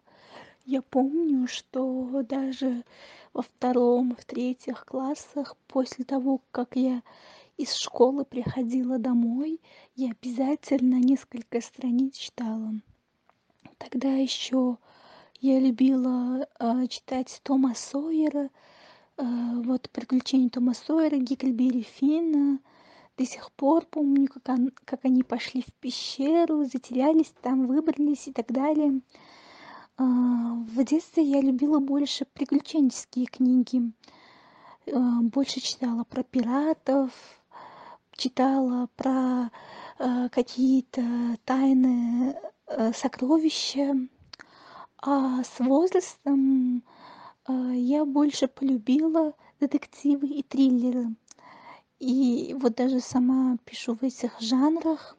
Я 0.65 0.81
помню, 0.81 1.47
что 1.47 2.23
даже 2.23 2.83
во 3.33 3.43
втором, 3.43 4.15
в 4.15 4.25
третьих 4.25 4.83
классах, 4.87 5.55
после 5.67 6.05
того, 6.05 6.41
как 6.49 6.75
я 6.75 7.03
из 7.55 7.75
школы 7.75 8.25
приходила 8.25 8.97
домой, 8.97 9.61
я 9.95 10.09
обязательно 10.11 10.95
несколько 10.95 11.61
страниц 11.61 12.15
читала. 12.17 12.73
Тогда 13.77 14.09
еще 14.15 14.79
я 15.39 15.59
любила 15.59 16.47
э, 16.59 16.87
читать 16.87 17.41
Тома 17.43 17.75
Сойера, 17.75 18.49
э, 19.17 19.23
вот 19.65 19.87
«Приключения 19.91 20.49
Тома 20.49 20.73
Сойера», 20.73 21.17
Гикльберри 21.17 21.83
Финна. 21.83 22.59
До 23.19 23.25
сих 23.25 23.51
пор 23.51 23.85
помню, 23.85 24.27
как, 24.27 24.59
как 24.83 25.05
они 25.05 25.21
пошли 25.21 25.61
в 25.61 25.71
пещеру, 25.79 26.65
затерялись 26.65 27.33
там, 27.43 27.67
выбрались 27.67 28.27
и 28.27 28.33
так 28.33 28.47
далее. 28.47 29.01
Э, 29.97 30.03
в 30.03 30.83
детстве 30.83 31.23
я 31.23 31.41
любила 31.41 31.79
больше 31.79 32.25
приключенческие 32.25 33.27
книги. 33.27 33.93
Э, 34.87 35.19
больше 35.21 35.61
читала 35.61 36.03
про 36.03 36.23
пиратов, 36.23 37.11
читала 38.11 38.89
про 38.95 39.51
э, 39.99 40.29
какие-то 40.29 41.37
тайные 41.45 42.39
э, 42.67 42.91
сокровища. 42.93 43.95
А 44.97 45.43
с 45.43 45.59
возрастом 45.59 46.83
я 47.47 48.05
больше 48.05 48.47
полюбила 48.47 49.33
детективы 49.59 50.27
и 50.27 50.41
триллеры. 50.41 51.15
И 51.99 52.55
вот 52.59 52.75
даже 52.75 52.99
сама 53.01 53.57
пишу 53.65 53.95
в 53.95 54.01
этих 54.01 54.41
жанрах, 54.41 55.15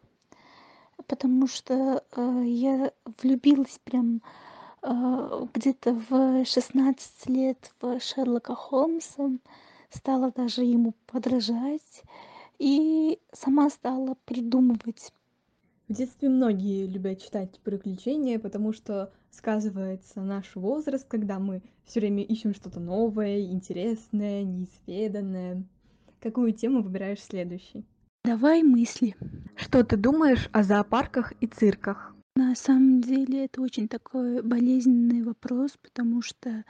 потому 1.06 1.46
что 1.46 2.02
я 2.16 2.90
влюбилась 3.22 3.78
прям 3.84 4.22
где-то 5.54 5.94
в 6.08 6.44
16 6.44 7.28
лет 7.28 7.72
в 7.80 8.00
Шерлока 8.00 8.54
Холмса, 8.54 9.30
стала 9.90 10.30
даже 10.30 10.62
ему 10.62 10.94
подражать 11.06 12.02
и 12.58 13.18
сама 13.32 13.70
стала 13.70 14.16
придумывать. 14.24 15.12
В 15.88 15.92
детстве 15.92 16.28
многие 16.28 16.86
любят 16.86 17.22
читать 17.22 17.60
приключения, 17.60 18.38
потому 18.38 18.72
что 18.72 19.12
сказывается 19.30 20.20
наш 20.20 20.56
возраст, 20.56 21.06
когда 21.06 21.38
мы 21.38 21.62
все 21.84 22.00
время 22.00 22.24
ищем 22.24 22.54
что-то 22.54 22.80
новое, 22.80 23.40
интересное, 23.42 24.42
неизведанное. 24.42 25.62
Какую 26.20 26.52
тему 26.52 26.82
выбираешь 26.82 27.22
следующей? 27.22 27.84
Давай 28.24 28.64
мысли. 28.64 29.14
Что 29.54 29.84
ты 29.84 29.96
думаешь 29.96 30.48
о 30.52 30.64
зоопарках 30.64 31.32
и 31.40 31.46
цирках? 31.46 32.15
На 32.36 32.54
самом 32.54 33.00
деле 33.00 33.46
это 33.46 33.62
очень 33.62 33.88
такой 33.88 34.42
болезненный 34.42 35.22
вопрос, 35.22 35.78
потому 35.82 36.20
что 36.20 36.64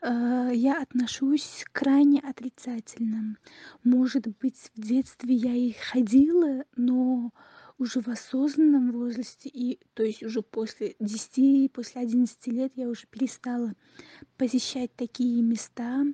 э, 0.00 0.50
я 0.54 0.80
отношусь 0.80 1.64
крайне 1.72 2.20
отрицательно. 2.20 3.36
Может 3.82 4.28
быть, 4.40 4.70
в 4.76 4.80
детстве 4.80 5.34
я 5.34 5.56
и 5.56 5.72
ходила, 5.72 6.64
но 6.76 7.32
уже 7.78 8.00
в 8.00 8.06
осознанном 8.06 8.92
возрасте, 8.92 9.48
и 9.52 9.80
то 9.94 10.04
есть 10.04 10.22
уже 10.22 10.40
после 10.40 10.94
10, 11.00 11.72
после 11.72 12.02
11 12.02 12.46
лет 12.46 12.70
я 12.76 12.88
уже 12.88 13.08
перестала 13.08 13.74
посещать 14.36 14.94
такие 14.94 15.42
места, 15.42 16.04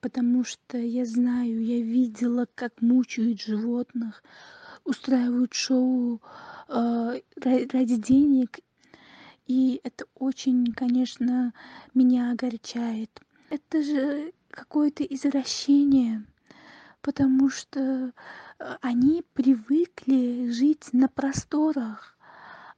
потому 0.00 0.44
что 0.44 0.76
я 0.76 1.06
знаю, 1.06 1.64
я 1.64 1.80
видела, 1.80 2.46
как 2.54 2.82
мучают 2.82 3.40
животных, 3.40 4.22
устраивают 4.84 5.54
шоу 5.54 6.20
э, 6.68 7.20
ради 7.36 7.96
денег, 7.96 8.60
и 9.46 9.80
это 9.84 10.06
очень, 10.14 10.72
конечно, 10.72 11.52
меня 11.92 12.32
огорчает. 12.32 13.10
Это 13.50 13.82
же 13.82 14.32
какое-то 14.50 15.04
извращение, 15.04 16.24
потому 17.02 17.50
что 17.50 18.12
э, 18.58 18.76
они 18.80 19.22
привыкли 19.34 20.50
жить 20.50 20.92
на 20.92 21.08
просторах, 21.08 22.13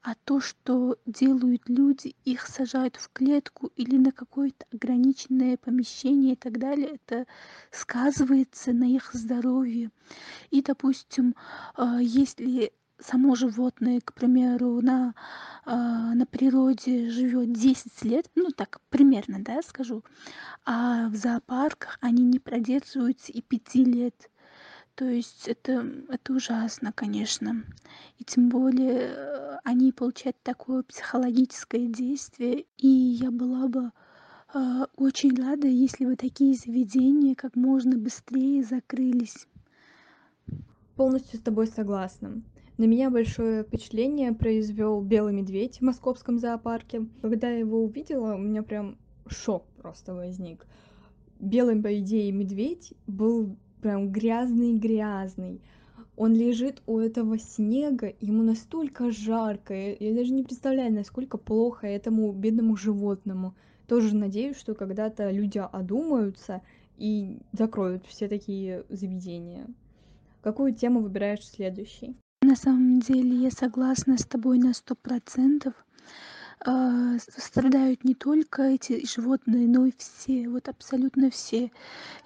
а 0.07 0.14
то, 0.25 0.38
что 0.40 0.99
делают 1.05 1.69
люди, 1.69 2.14
их 2.25 2.47
сажают 2.47 2.95
в 2.95 3.11
клетку 3.12 3.73
или 3.75 3.97
на 3.97 4.12
какое-то 4.12 4.64
ограниченное 4.73 5.57
помещение 5.57 6.35
и 6.35 6.37
так 6.37 6.61
далее, 6.61 7.01
это 7.03 7.27
сказывается 7.73 8.73
на 8.73 8.85
их 8.85 9.11
здоровье. 9.14 9.90
И, 10.53 10.62
допустим, 10.62 11.35
э, 11.77 11.99
если 12.01 12.73
само 13.01 13.35
животное, 13.35 14.01
к 14.01 14.14
примеру, 14.14 14.81
на, 14.81 15.12
э, 15.66 15.73
на 15.75 16.25
природе 16.25 17.11
живет 17.11 17.53
10 17.53 18.05
лет, 18.05 18.31
ну 18.37 18.51
так 18.51 18.81
примерно, 18.90 19.38
да, 19.40 19.61
скажу, 19.62 20.05
а 20.64 21.09
в 21.09 21.16
зоопарках 21.16 21.99
они 22.01 22.23
не 22.23 22.38
продерживаются 22.38 23.33
и 23.33 23.42
5 23.42 23.85
лет. 23.85 24.31
То 24.97 25.05
есть 25.05 25.47
это, 25.47 25.87
это 26.09 26.33
ужасно, 26.33 26.91
конечно. 26.91 27.65
И 28.19 28.25
тем 28.25 28.49
более 28.49 29.11
э, 29.11 29.59
они 29.63 29.93
получают 29.93 30.39
такое 30.43 30.83
психологическое 30.85 31.87
действие. 31.87 32.65
И 32.79 32.89
я 32.89 33.31
была 33.31 33.69
бы 33.69 33.93
э, 34.55 34.87
очень 34.97 35.37
рада, 35.37 35.69
если 35.69 36.07
бы 36.07 36.17
такие 36.17 36.55
заведения 36.55 37.35
как 37.35 37.57
можно 37.57 37.99
быстрее 37.99 38.65
закрылись. 38.65 39.47
Полностью 40.97 41.41
с 41.41 41.43
тобой 41.43 41.67
согласна. 41.67 42.43
На 42.79 42.85
меня 42.85 43.11
большое 43.11 43.65
впечатление 43.65 44.33
произвел 44.33 45.03
белый 45.03 45.35
медведь 45.35 45.77
в 45.77 45.83
московском 45.83 46.39
зоопарке. 46.39 47.07
Когда 47.21 47.51
я 47.51 47.59
его 47.59 47.85
увидела, 47.85 48.35
у 48.35 48.39
меня 48.39 48.63
прям 48.63 48.97
шок 49.29 49.67
просто 49.77 50.15
возник. 50.15 50.67
Белый, 51.39 51.83
по 51.83 51.99
идее, 52.01 52.33
медведь 52.33 52.95
был 53.07 53.59
прям 53.81 54.11
грязный-грязный. 54.11 55.61
Он 56.17 56.35
лежит 56.35 56.83
у 56.87 56.99
этого 56.99 57.39
снега, 57.39 58.15
ему 58.21 58.43
настолько 58.43 59.11
жарко, 59.11 59.75
я 59.75 60.15
даже 60.15 60.33
не 60.33 60.43
представляю, 60.43 60.93
насколько 60.93 61.37
плохо 61.37 61.87
этому 61.87 62.33
бедному 62.33 62.77
животному. 62.77 63.55
Тоже 63.87 64.17
надеюсь, 64.17 64.57
что 64.57 64.75
когда-то 64.75 65.31
люди 65.31 65.59
одумаются 65.59 66.62
и 66.97 67.39
закроют 67.53 68.07
все 68.07 68.29
такие 68.29 68.85
заведения. 68.89 69.67
Какую 70.41 70.75
тему 70.75 71.01
выбираешь 71.01 71.47
следующей? 71.47 72.17
На 72.43 72.57
самом 72.57 73.01
деле 73.01 73.37
я 73.37 73.51
согласна 73.51 74.17
с 74.17 74.25
тобой 74.25 74.59
на 74.59 74.73
сто 74.73 74.95
процентов. 74.95 75.75
А, 76.64 77.19
страдают 77.19 78.03
не 78.03 78.14
только 78.14 78.62
эти 78.62 79.07
животные, 79.07 79.69
но 79.69 79.87
и 79.87 79.92
все, 79.99 80.49
вот 80.49 80.69
абсолютно 80.69 81.31
все. 81.31 81.71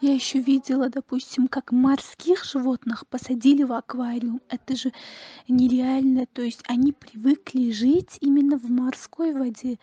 Я 0.00 0.14
еще 0.14 0.38
видела, 0.38 0.88
допустим, 0.88 1.48
как 1.48 1.72
морских 1.72 2.44
животных 2.44 3.06
посадили 3.08 3.64
в 3.64 3.72
аквариум. 3.72 4.40
Это 4.48 4.76
же 4.76 4.92
нереально. 5.48 6.26
То 6.26 6.42
есть 6.42 6.62
они 6.68 6.92
привыкли 6.92 7.72
жить 7.72 8.18
именно 8.20 8.56
в 8.56 8.70
морской 8.70 9.32
воде. 9.34 9.78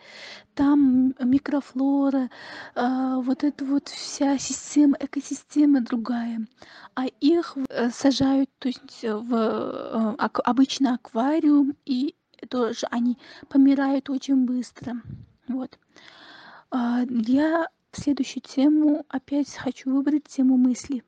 Там 0.54 1.14
микрофлора, 1.20 2.30
а, 2.74 3.20
вот 3.20 3.44
эта 3.44 3.64
вот 3.66 3.88
вся 3.88 4.38
система, 4.38 4.96
экосистема 4.98 5.82
другая. 5.82 6.46
А 6.94 7.06
их 7.20 7.56
э, 7.68 7.90
сажают, 7.90 8.50
то 8.58 8.68
есть 8.68 9.02
в 9.02 9.34
э, 9.34 10.14
обычно 10.18 10.94
аквариум, 10.94 11.76
и 11.84 12.14
тоже 12.46 12.86
они 12.90 13.18
помирают 13.48 14.10
очень 14.10 14.44
быстро. 14.46 14.94
Вот. 15.48 15.78
А, 16.70 17.02
я 17.08 17.68
в 17.90 18.00
следующую 18.00 18.42
тему 18.42 19.04
опять 19.08 19.54
хочу 19.54 19.94
выбрать 19.94 20.24
тему 20.24 20.56
мысли. 20.56 21.02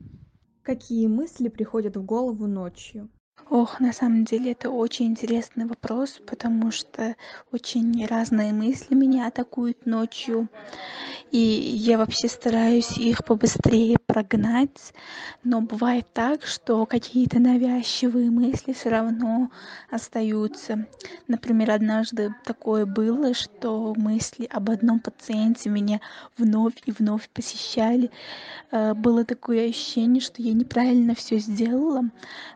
Какие 0.62 1.07
мысли 1.07 1.49
приходят 1.49 1.97
в 1.97 2.05
голову 2.05 2.47
ночью? 2.47 3.11
Ох, 3.51 3.81
на 3.81 3.93
самом 3.93 4.25
деле 4.25 4.53
это 4.53 4.71
очень 4.71 5.07
интересный 5.07 5.67
вопрос, 5.67 6.21
потому 6.25 6.71
что 6.71 7.17
очень 7.51 8.07
разные 8.07 8.53
мысли 8.53 8.95
меня 8.95 9.27
атакуют 9.27 9.87
ночью. 9.87 10.49
И 11.33 11.39
я 11.39 11.99
вообще 11.99 12.29
стараюсь 12.29 12.97
их 12.97 13.25
побыстрее 13.25 13.99
прогнать. 14.07 14.95
Но 15.43 15.61
бывает 15.63 16.07
так, 16.13 16.45
что 16.47 16.87
какие-то 16.87 17.41
навязчивые 17.41 18.31
мысли 18.31 18.73
все 18.73 18.91
равно 18.91 19.51
остаются. 19.91 20.87
Например, 21.27 21.73
однажды 21.73 22.35
такое 22.45 22.87
было, 22.87 23.35
что 23.35 23.95
мысли 23.97 24.47
об 24.47 24.71
одном 24.71 25.01
пациенте 25.01 25.71
меня 25.71 26.01
вновь 26.39 26.75
и 26.87 26.93
вновь 26.93 27.29
посещали. 27.31 28.11
Э, 28.71 28.95
было 28.95 29.25
такое 29.25 29.69
ощущение, 29.69 30.21
что 30.21 30.43
я 30.43 30.53
неправильно 30.53 31.15
все 31.15 31.39
сделала. 31.39 32.03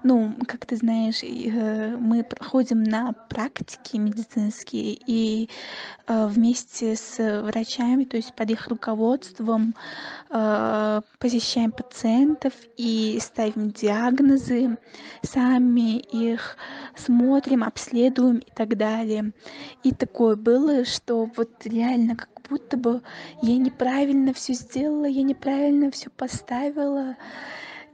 Ну, 0.02 0.34
как 0.46 0.66
ты 0.66 0.76
знаешь, 0.84 1.22
э, 1.22 1.96
мы 1.96 2.22
проходим 2.24 2.82
на 2.82 3.12
практики 3.12 3.96
медицинские 3.96 4.98
и 5.06 5.48
э, 6.06 6.26
вместе 6.26 6.94
с 6.94 7.40
врачами, 7.42 8.04
то 8.04 8.18
есть 8.18 8.34
под 8.34 8.50
их 8.50 8.68
руководством 8.68 9.74
э, 10.28 11.00
посещаем 11.18 11.72
пациентов 11.72 12.52
и 12.76 13.18
ставим 13.20 13.70
диагнозы, 13.70 14.76
сами 15.22 16.00
их 16.00 16.58
смотрим, 16.96 17.64
обследуем 17.64 18.38
и 18.38 18.50
так 18.54 18.76
далее. 18.76 19.32
И 19.84 19.92
такое 19.92 20.36
было, 20.36 20.84
что 20.84 21.30
вот 21.34 21.64
реально 21.64 22.16
как 22.16 22.28
будто 22.50 22.76
бы 22.76 23.00
я 23.40 23.56
неправильно 23.56 24.34
все 24.34 24.52
сделала, 24.52 25.06
я 25.06 25.22
неправильно 25.22 25.90
все 25.90 26.10
поставила 26.10 27.16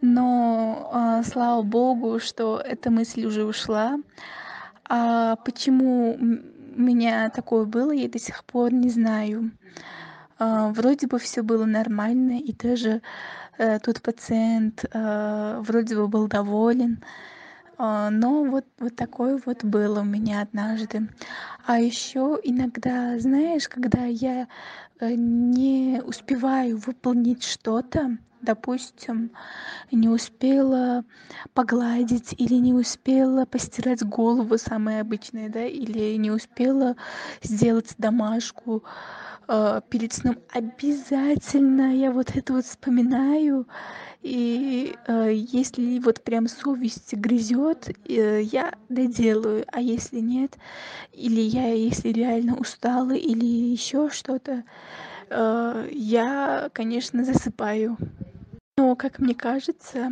но 0.01 0.91
а, 0.93 1.23
слава 1.23 1.63
богу, 1.63 2.19
что 2.19 2.59
эта 2.59 2.91
мысль 2.91 3.27
уже 3.27 3.45
ушла. 3.45 3.99
А 4.89 5.37
почему 5.37 6.17
у 6.77 6.81
меня 6.81 7.31
такое 7.31 7.65
было, 7.65 7.93
я 7.93 8.09
до 8.09 8.19
сих 8.19 8.45
пор 8.45 8.73
не 8.73 8.91
знаю. 8.91 9.51
А, 10.39 10.71
вроде 10.71 11.07
бы 11.07 11.19
все 11.19 11.43
было 11.43 11.65
нормально, 11.67 12.39
и 12.39 12.53
даже 12.53 13.03
э, 13.59 13.79
тот 13.81 14.01
пациент 14.01 14.85
э, 14.91 15.61
вроде 15.61 15.97
бы 15.97 16.09
был 16.09 16.27
доволен. 16.29 17.05
А, 17.77 18.11
но 18.11 18.45
вот 18.45 18.67
вот 18.79 18.97
такое 18.97 19.41
вот 19.45 19.65
было 19.65 20.01
у 20.01 20.05
меня 20.05 20.43
однажды. 20.43 21.09
А 21.67 21.79
еще 21.79 22.39
иногда, 22.43 23.19
знаешь, 23.19 23.69
когда 23.69 24.05
я 24.05 24.49
э, 25.01 25.13
не 25.15 26.03
успеваю 26.05 26.79
выполнить 26.79 27.45
что-то, 27.45 28.17
допустим, 28.43 29.31
не 29.91 30.09
успела 30.09 31.05
погладить 31.55 32.35
или 32.39 32.55
не 32.55 32.75
успела 32.75 33.45
постирать 33.45 34.03
голову, 34.03 34.59
самое 34.59 35.01
обычное, 35.01 35.49
да, 35.49 35.65
или 35.65 36.17
не 36.17 36.31
успела 36.31 36.97
сделать 37.43 37.95
домашку 37.99 38.83
э, 39.49 39.81
перед 39.89 40.13
сном, 40.13 40.39
обязательно 40.53 41.95
я 41.97 42.11
вот 42.11 42.37
это 42.37 42.55
вот 42.55 42.65
вспоминаю, 42.65 43.67
и 44.23 44.95
э, 45.07 45.31
если 45.33 45.99
вот 45.99 46.23
прям 46.23 46.47
совесть 46.47 47.15
грызет, 47.15 47.89
э, 48.09 48.43
я 48.43 48.75
доделаю, 48.89 49.65
а 49.73 49.81
если 49.81 50.21
нет, 50.21 50.59
или 51.13 51.41
я, 51.41 51.73
если 51.73 52.11
реально 52.11 52.57
устала, 52.57 53.13
или 53.13 53.45
еще 53.45 54.11
что-то, 54.11 54.65
я, 55.31 56.71
конечно, 56.73 57.25
засыпаю. 57.25 57.97
Но, 58.81 58.97
как 58.97 59.19
мне 59.19 59.35
кажется, 59.35 60.11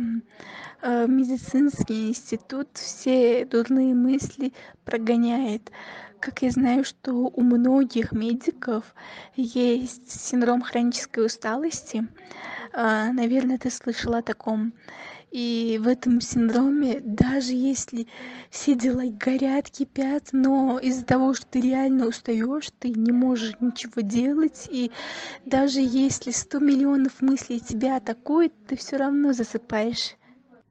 э, 0.81 1.07
медицинский 1.07 2.09
институт 2.09 2.69
все 2.73 3.43
дурные 3.43 3.95
мысли 3.95 4.53
прогоняет. 4.85 5.71
Как 6.19 6.43
я 6.43 6.51
знаю, 6.51 6.83
что 6.85 7.13
у 7.13 7.41
многих 7.41 8.11
медиков 8.11 8.93
есть 9.35 10.11
синдром 10.11 10.61
хронической 10.61 11.25
усталости. 11.25 12.07
А, 12.71 13.11
наверное, 13.11 13.57
ты 13.57 13.71
слышала 13.71 14.19
о 14.19 14.21
таком. 14.21 14.73
И 15.31 15.79
в 15.79 15.87
этом 15.87 16.21
синдроме, 16.21 17.01
даже 17.01 17.53
если 17.53 18.07
все 18.49 18.73
дела 18.73 19.03
горят, 19.11 19.69
кипят, 19.69 20.29
но 20.31 20.79
из-за 20.79 21.05
того, 21.05 21.35
что 21.35 21.45
ты 21.45 21.61
реально 21.61 22.07
устаешь, 22.07 22.71
ты 22.79 22.89
не 22.89 23.11
можешь 23.11 23.53
ничего 23.59 24.01
делать, 24.01 24.67
и 24.71 24.91
даже 25.45 25.81
если 25.81 26.31
сто 26.31 26.57
миллионов 26.59 27.21
мыслей 27.21 27.59
тебя 27.59 27.97
атакуют, 27.97 28.53
ты 28.67 28.75
все 28.75 28.97
равно 28.97 29.33
засыпаешь. 29.33 30.15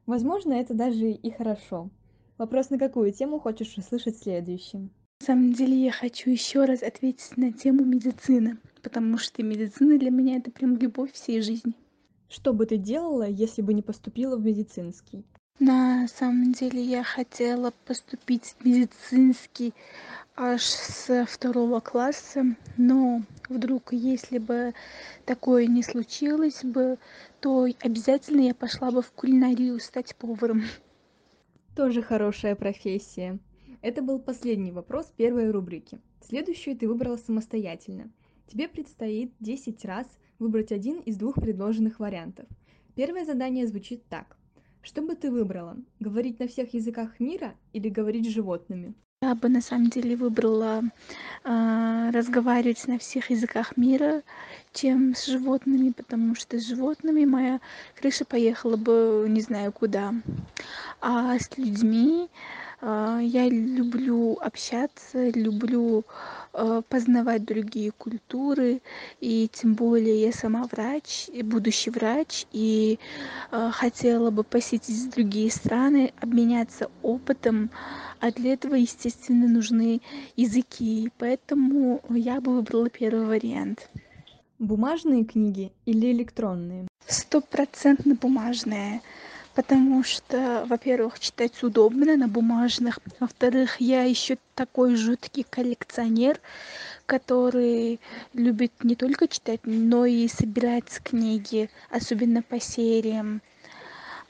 Возможно, 0.07 0.55
это 0.55 0.75
даже 0.75 1.11
и 1.11 1.31
хорошо. 1.31 1.91
Вопрос, 2.37 2.71
на 2.71 2.79
какую 2.79 3.13
тему 3.13 3.39
хочешь 3.39 3.77
услышать 3.77 4.19
следующим? 4.19 4.91
На 5.21 5.27
самом 5.27 5.53
деле 5.53 5.77
я 5.77 5.93
хочу 5.93 6.31
еще 6.31 6.65
раз 6.65 6.83
ответить 6.83 7.37
на 7.37 7.53
тему 7.53 7.85
медицины, 7.85 8.59
потому 8.83 9.19
что 9.19 9.43
медицина 9.43 9.99
для 9.99 10.11
меня 10.11 10.37
это 10.39 10.51
прям 10.51 10.77
любовь 10.77 11.13
всей 11.13 11.43
жизни. 11.43 11.75
Что 12.29 12.53
бы 12.53 12.67
ты 12.67 12.77
делала, 12.77 13.27
если 13.27 13.63
бы 13.63 13.73
не 13.73 13.83
поступила 13.83 14.37
в 14.37 14.45
медицинский? 14.45 15.25
На 15.59 16.07
самом 16.07 16.53
деле 16.53 16.81
я 16.81 17.03
хотела 17.03 17.73
поступить 17.85 18.55
в 18.59 18.65
медицинский 18.65 19.75
аж 20.37 20.63
с 20.63 21.27
второго 21.27 21.81
класса, 21.81 22.55
но 22.77 23.23
вдруг, 23.49 23.93
если 23.93 24.39
бы 24.39 24.73
такое 25.25 25.67
не 25.67 25.83
случилось 25.83 26.63
бы, 26.63 26.99
то 27.41 27.67
обязательно 27.81 28.43
я 28.43 28.55
пошла 28.55 28.93
бы 28.93 29.03
в 29.03 29.11
кулинарию 29.11 29.81
стать 29.81 30.15
поваром. 30.15 30.63
Тоже 31.75 32.03
хорошая 32.03 32.55
профессия. 32.55 33.39
Это 33.83 34.01
был 34.01 34.21
последний 34.21 34.71
вопрос 34.71 35.13
первой 35.17 35.51
рубрики. 35.51 35.99
Следующую 36.21 36.77
ты 36.77 36.87
выбрала 36.87 37.17
самостоятельно. 37.17 38.13
Тебе 38.47 38.69
предстоит 38.69 39.33
10 39.41 39.85
раз 39.87 40.07
выбрать 40.39 40.73
один 40.73 41.01
из 41.01 41.17
двух 41.17 41.35
предложенных 41.37 42.01
вариантов. 42.01 42.47
Первое 42.95 43.25
задание 43.25 43.67
звучит 43.67 44.03
так. 44.09 44.37
Что 44.83 45.03
бы 45.03 45.15
ты 45.15 45.31
выбрала? 45.31 45.77
Говорить 46.01 46.39
на 46.39 46.49
всех 46.49 46.75
языках 46.75 47.21
мира 47.21 47.55
или 47.73 47.89
говорить 47.89 48.27
с 48.27 48.33
животными? 48.33 48.95
Я 49.21 49.35
бы 49.35 49.49
на 49.49 49.61
самом 49.61 49.91
деле 49.91 50.15
выбрала 50.15 50.81
э, 51.43 52.11
разговаривать 52.13 52.87
на 52.87 53.01
всех 53.01 53.31
языках 53.31 53.77
мира, 53.77 54.23
чем 54.73 55.17
с 55.17 55.27
животными, 55.27 55.91
потому 55.91 56.37
что 56.37 56.57
с 56.57 56.67
животными 56.67 57.25
моя 57.25 57.61
крыша 57.97 58.25
поехала 58.25 58.77
бы 58.77 59.27
не 59.29 59.41
знаю 59.41 59.73
куда. 59.73 60.15
А 61.01 61.37
с 61.37 61.59
людьми 61.59 62.29
я 62.81 63.49
люблю 63.49 64.39
общаться, 64.41 65.31
люблю 65.31 66.05
а, 66.53 66.83
познавать 66.83 67.45
другие 67.45 67.91
культуры, 67.91 68.83
и 69.21 69.49
тем 69.53 69.75
более 69.75 70.23
я 70.23 70.33
сама 70.33 70.65
врач, 70.65 71.29
будущий 71.43 71.91
врач, 71.91 72.47
и 72.53 73.01
а, 73.51 73.73
хотела 73.73 74.31
бы 74.31 74.45
посетить 74.45 75.11
другие 75.11 75.51
страны, 75.51 76.13
обменяться 76.21 76.89
опытом, 77.03 77.71
а 78.21 78.31
для 78.31 78.53
этого, 78.53 78.77
естественно, 78.77 79.49
нужны 79.49 80.01
языки, 80.37 81.11
поэтому 81.19 82.01
я 82.11 82.41
бы 82.41 82.55
выбрала 82.55 82.89
первый 82.91 83.27
вариант. 83.27 83.91
Бумажные 84.61 85.25
книги 85.25 85.73
или 85.85 86.13
электронные? 86.13 86.87
Стопроцентно 87.07 88.15
бумажные 88.15 89.01
потому 89.59 90.05
что, 90.05 90.65
во-первых, 90.69 91.19
читать 91.19 91.65
удобно 91.65 92.17
на 92.17 92.29
бумажных, 92.29 93.01
во-вторых, 93.19 93.81
я 93.81 94.05
ещё 94.05 94.37
такой 94.55 94.95
жуткий 94.95 95.45
коллекционер, 95.51 96.39
который 97.05 97.99
любит 98.35 98.85
не 98.85 98.95
только 98.95 99.27
читать, 99.27 99.59
но 99.65 100.07
и 100.07 100.29
собирать 100.29 101.01
книги, 101.03 101.71
особенно 101.91 102.41
по 102.41 102.61
сериям. 102.61 103.43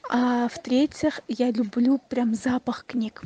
А 0.09 0.47
в-третьих, 0.47 1.21
я 1.27 1.51
люблю 1.51 1.99
прям 2.09 2.33
запах 2.33 2.85
книг. 2.87 3.21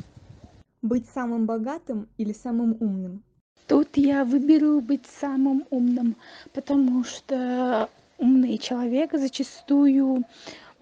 Быть 0.82 1.08
самым 1.08 1.46
богатым 1.46 2.06
или 2.18 2.34
самым 2.34 2.76
умным? 2.80 3.22
Тут 3.66 3.96
я 3.96 4.26
выберу 4.26 4.82
быть 4.82 5.06
самым 5.06 5.64
умным, 5.70 6.16
потому 6.52 7.02
что 7.02 7.88
умный 8.18 8.58
человек 8.58 9.12
зачастую 9.14 10.24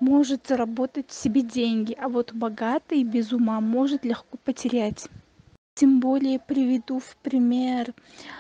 может 0.03 0.49
заработать 0.49 1.13
себе 1.13 1.43
деньги, 1.43 1.97
а 1.97 2.09
вот 2.09 2.33
богатый 2.33 3.05
без 3.05 3.33
ума 3.33 3.61
может 3.61 4.05
легко 4.05 4.37
потерять. 4.45 5.07
Тем 5.75 6.01
более 6.01 6.39
приведу 6.39 6.99
в 6.99 7.17
пример 7.23 7.95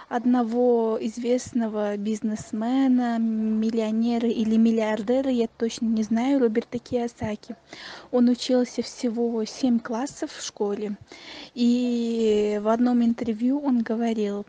одного 0.08 0.98
известного 1.00 1.96
бизнесмена, 1.96 3.18
миллионера 3.18 4.28
или 4.28 4.56
миллиардера, 4.56 5.30
я 5.30 5.46
точно 5.46 5.86
не 5.86 6.02
знаю, 6.02 6.40
Роберта 6.40 6.78
Кийосаки. 6.78 7.54
Он 8.10 8.28
учился 8.28 8.82
всего 8.82 9.44
7 9.44 9.78
классов 9.78 10.32
в 10.32 10.44
школе, 10.44 10.98
и 11.54 12.60
в 12.60 12.68
одном 12.68 13.02
интервью 13.02 13.60
он 13.60 13.82
говорил: 13.82 14.44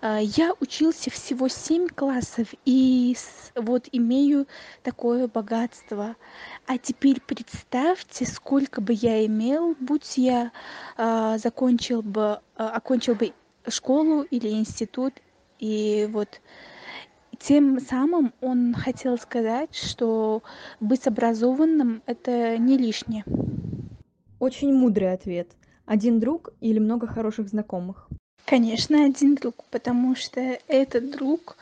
я 0.00 0.54
учился 0.60 1.10
всего 1.10 1.48
7 1.48 1.88
классов 1.88 2.54
и 2.64 3.16
вот 3.56 3.88
имею 3.90 4.46
такое 4.82 5.26
богатство. 5.26 6.14
А 6.66 6.78
теперь 6.78 7.20
представьте 7.20 8.24
сколько 8.24 8.80
бы 8.80 8.92
я 8.92 9.26
имел 9.26 9.74
будь 9.80 10.16
я 10.16 10.52
закончил 10.96 12.02
бы 12.02 12.40
окончил 12.54 13.16
бы 13.16 13.32
школу 13.68 14.22
или 14.22 14.48
институт. 14.50 15.14
И 15.58 16.08
вот 16.12 16.40
тем 17.40 17.80
самым 17.80 18.32
он 18.40 18.74
хотел 18.74 19.18
сказать 19.18 19.74
что 19.74 20.44
быть 20.78 21.08
образованным 21.08 22.02
это 22.06 22.56
не 22.56 22.78
лишнее. 22.78 23.24
Очень 24.38 24.72
мудрый 24.72 25.12
ответ. 25.12 25.50
Один 25.86 26.20
друг 26.20 26.50
или 26.60 26.78
много 26.78 27.08
хороших 27.08 27.48
знакомых 27.48 28.08
конечно 28.48 29.04
один 29.04 29.34
друг 29.34 29.64
потому 29.70 30.16
что 30.16 30.40
этот 30.68 31.10
друг 31.10 31.56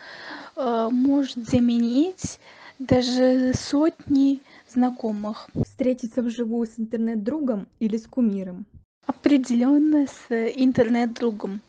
может 0.57 1.49
заменить 1.49 2.39
даже 2.79 3.53
сотни 3.55 4.41
знакомых. 4.69 5.51
Встретиться 5.65 6.23
вживую 6.23 6.67
с 6.67 6.79
интернет-другом 6.79 7.67
или 7.81 7.97
с 7.97 8.07
кумиром? 8.07 8.67
Определенно 9.07 10.07
с 10.07 10.31
интернет-другом. 10.31 11.61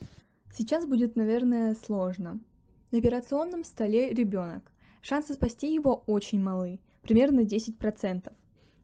Сейчас 0.55 0.85
будет, 0.85 1.15
наверное, 1.15 1.75
сложно. 1.85 2.39
На 2.91 2.99
операционном 2.99 3.63
столе 3.63 4.13
ребенок. 4.13 4.63
Шансы 5.01 5.33
спасти 5.33 5.73
его 5.73 6.03
очень 6.07 6.41
малы, 6.41 6.79
примерно 7.01 7.41
10%. 7.41 8.31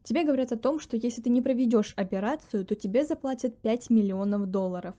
Тебе 0.02 0.24
говорят 0.24 0.52
о 0.52 0.58
том, 0.58 0.80
что 0.80 0.96
если 0.96 1.22
ты 1.22 1.30
не 1.30 1.40
проведешь 1.40 1.94
операцию, 1.96 2.64
то 2.64 2.74
тебе 2.74 3.04
заплатят 3.04 3.56
5 3.58 3.90
миллионов 3.90 4.46
долларов. 4.46 4.94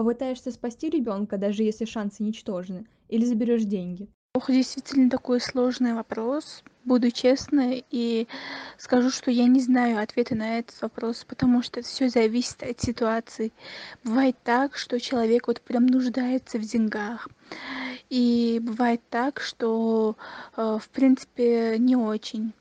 Попытаешься 0.00 0.50
спасти 0.50 0.88
ребенка, 0.88 1.36
даже 1.36 1.62
если 1.62 1.84
шансы 1.84 2.22
ничтожны, 2.22 2.86
или 3.10 3.26
заберешь 3.26 3.64
деньги? 3.64 4.08
Ох, 4.34 4.50
действительно 4.50 5.10
такой 5.10 5.42
сложный 5.42 5.92
вопрос. 5.92 6.64
Буду 6.84 7.10
честной 7.10 7.84
и 7.90 8.26
скажу, 8.78 9.10
что 9.10 9.30
я 9.30 9.44
не 9.44 9.60
знаю 9.60 10.02
ответа 10.02 10.34
на 10.34 10.58
этот 10.58 10.80
вопрос, 10.80 11.26
потому 11.28 11.62
что 11.62 11.82
все 11.82 12.08
зависит 12.08 12.62
от 12.62 12.80
ситуации. 12.80 13.52
Бывает 14.02 14.36
так, 14.42 14.74
что 14.74 14.98
человек 14.98 15.48
вот 15.48 15.60
прям 15.60 15.84
нуждается 15.84 16.56
в 16.56 16.62
деньгах. 16.62 17.28
И 18.08 18.58
бывает 18.62 19.02
так, 19.10 19.38
что, 19.38 20.16
в 20.56 20.88
принципе, 20.94 21.76
не 21.78 21.96
очень. 21.96 22.54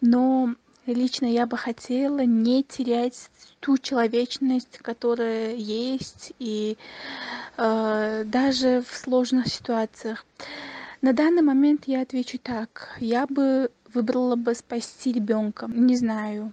Но 0.00 0.54
лично 0.92 1.26
я 1.26 1.46
бы 1.46 1.56
хотела 1.56 2.24
не 2.24 2.62
терять 2.62 3.30
ту 3.60 3.78
человечность, 3.78 4.78
которая 4.78 5.54
есть, 5.54 6.32
и 6.38 6.76
даже 7.56 8.82
в 8.86 8.96
сложных 8.96 9.46
ситуациях. 9.48 10.26
На 11.00 11.12
данный 11.12 11.42
момент 11.42 11.84
я 11.86 12.02
отвечу 12.02 12.38
так. 12.38 12.96
Я 12.98 13.26
бы 13.26 13.70
выбрала 13.92 14.36
бы 14.36 14.54
спасти 14.54 15.12
ребенка. 15.12 15.66
Не 15.68 15.96
знаю. 15.96 16.52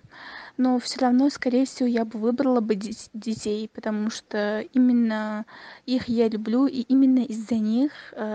Но 0.57 0.77
все 0.79 0.99
равно, 0.99 1.29
скорее 1.29 1.65
всего, 1.65 1.87
я 1.87 2.05
бы 2.05 2.19
выбрала 2.19 2.59
бы 2.59 2.75
детей, 2.75 3.69
потому 3.73 4.09
что 4.09 4.59
именно 4.73 5.45
их 5.85 6.07
я 6.07 6.27
люблю, 6.27 6.67
и 6.67 6.81
именно 6.81 7.19
из-за 7.19 7.55
них 7.55 7.91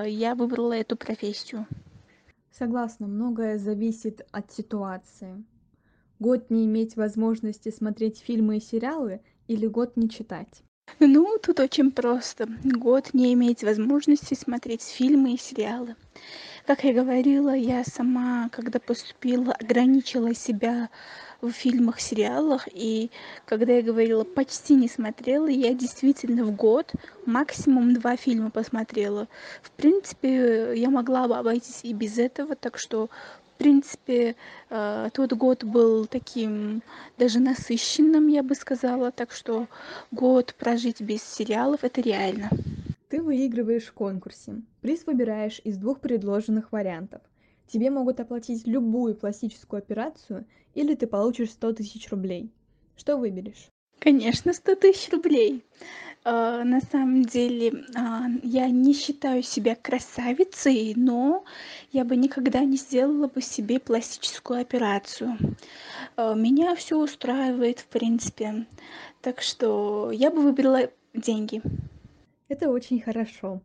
я 0.07 0.35
выбрала 0.35 0.73
эту 0.73 0.97
профессию. 0.97 1.67
Согласна, 2.51 3.07
многое 3.07 3.59
зависит 3.59 4.27
от 4.33 4.51
ситуации. 4.51 5.45
Год 6.19 6.51
не 6.51 6.65
иметь 6.65 6.97
возможности 6.97 7.71
смотреть 7.71 8.19
фильмы 8.19 8.57
и 8.57 8.61
сериалы 8.61 9.21
или 9.49 9.67
год 9.67 9.97
не 9.97 10.09
читать? 10.09 10.63
Ну, 10.99 11.37
тут 11.43 11.61
очень 11.61 11.91
просто. 11.91 12.49
Год 12.65 13.11
не 13.13 13.35
иметь 13.35 13.63
возможности 13.63 14.35
смотреть 14.35 14.83
фильмы 14.83 15.35
и 15.35 15.39
сериалы. 15.39 15.95
Как 16.67 16.85
я 16.85 16.95
говорила, 16.95 17.55
я 17.55 17.85
сама, 17.85 18.49
когда 18.51 18.81
поступила, 18.81 19.53
ограничила 19.53 20.35
себя 20.35 20.89
в 21.41 21.51
фильмах, 21.51 22.01
сериалах. 22.01 22.67
И 22.73 23.11
когда 23.45 23.75
я 23.75 23.83
говорила 23.83 24.25
почти 24.25 24.75
не 24.75 24.89
смотрела, 24.89 25.49
я 25.49 25.75
действительно 25.75 26.45
в 26.45 26.57
год 26.57 26.93
максимум 27.27 27.95
два 27.95 28.17
фильма 28.17 28.51
посмотрела. 28.51 29.29
В 29.63 29.71
принципе, 29.73 30.73
я 30.75 30.89
могла 30.89 31.29
бы 31.29 31.37
обойтись 31.37 31.81
и 31.83 31.93
без 31.93 32.19
этого, 32.19 32.57
так 32.57 32.79
что 32.79 33.11
принципе 33.57 34.37
тот 34.69 35.33
год 35.33 35.65
был 35.65 36.07
таким 36.07 36.83
даже 37.19 37.41
насыщенным 37.41 38.29
я 38.29 38.43
бы 38.43 38.55
сказала. 38.55 39.11
Так 39.11 39.33
что 39.33 39.67
год 40.11 40.55
прожить 40.59 41.01
без 41.01 41.23
сериалов 41.23 41.85
это 41.85 42.01
реально. 42.01 42.51
Ты 43.09 43.23
выигрываешь 43.23 43.85
в 43.85 43.93
конкурсе. 43.93 44.63
Приз 44.81 45.07
выбираешь 45.07 45.61
из 45.65 45.77
двух 45.77 46.01
предложенных 46.01 46.73
вариантов. 46.73 47.23
Тебе 47.69 47.91
могут 47.91 48.21
оплатить 48.21 48.67
любую 48.67 49.15
пластическую 49.15 49.79
операцию 49.79 50.45
или 50.75 50.95
ты 50.95 51.07
получишь 51.07 51.51
сто 51.51 51.73
тысяч 51.73 52.11
рублей. 52.11 52.53
Что 52.97 53.17
выберешь? 53.17 53.69
Конечно 53.99 54.53
сто 54.53 54.75
тысяч 54.75 55.11
рублей 55.11 55.65
на 56.27 56.81
самом 56.91 57.23
деле 57.23 57.85
я 58.43 58.69
не 58.69 58.95
считаю 58.95 59.43
себя 59.45 59.77
красавицей 59.77 60.93
но 60.97 61.45
я 61.93 62.05
бы 62.05 62.17
никогда 62.17 62.65
не 62.65 62.77
сделала 62.77 63.29
бы 63.29 63.41
себе 63.41 63.79
пластическую 63.79 64.61
операцию. 64.61 65.39
Меня 66.17 66.75
всё 66.75 66.99
устраивает 66.99 67.79
в 67.81 67.87
принципе. 67.87 68.67
Так 69.21 69.41
что 69.41 70.11
я 70.11 70.31
бы 70.33 70.43
выбрала 70.43 70.91
деньги. 71.15 71.63
Это 72.49 72.71
очень 72.71 73.01
хорошо. 73.01 73.61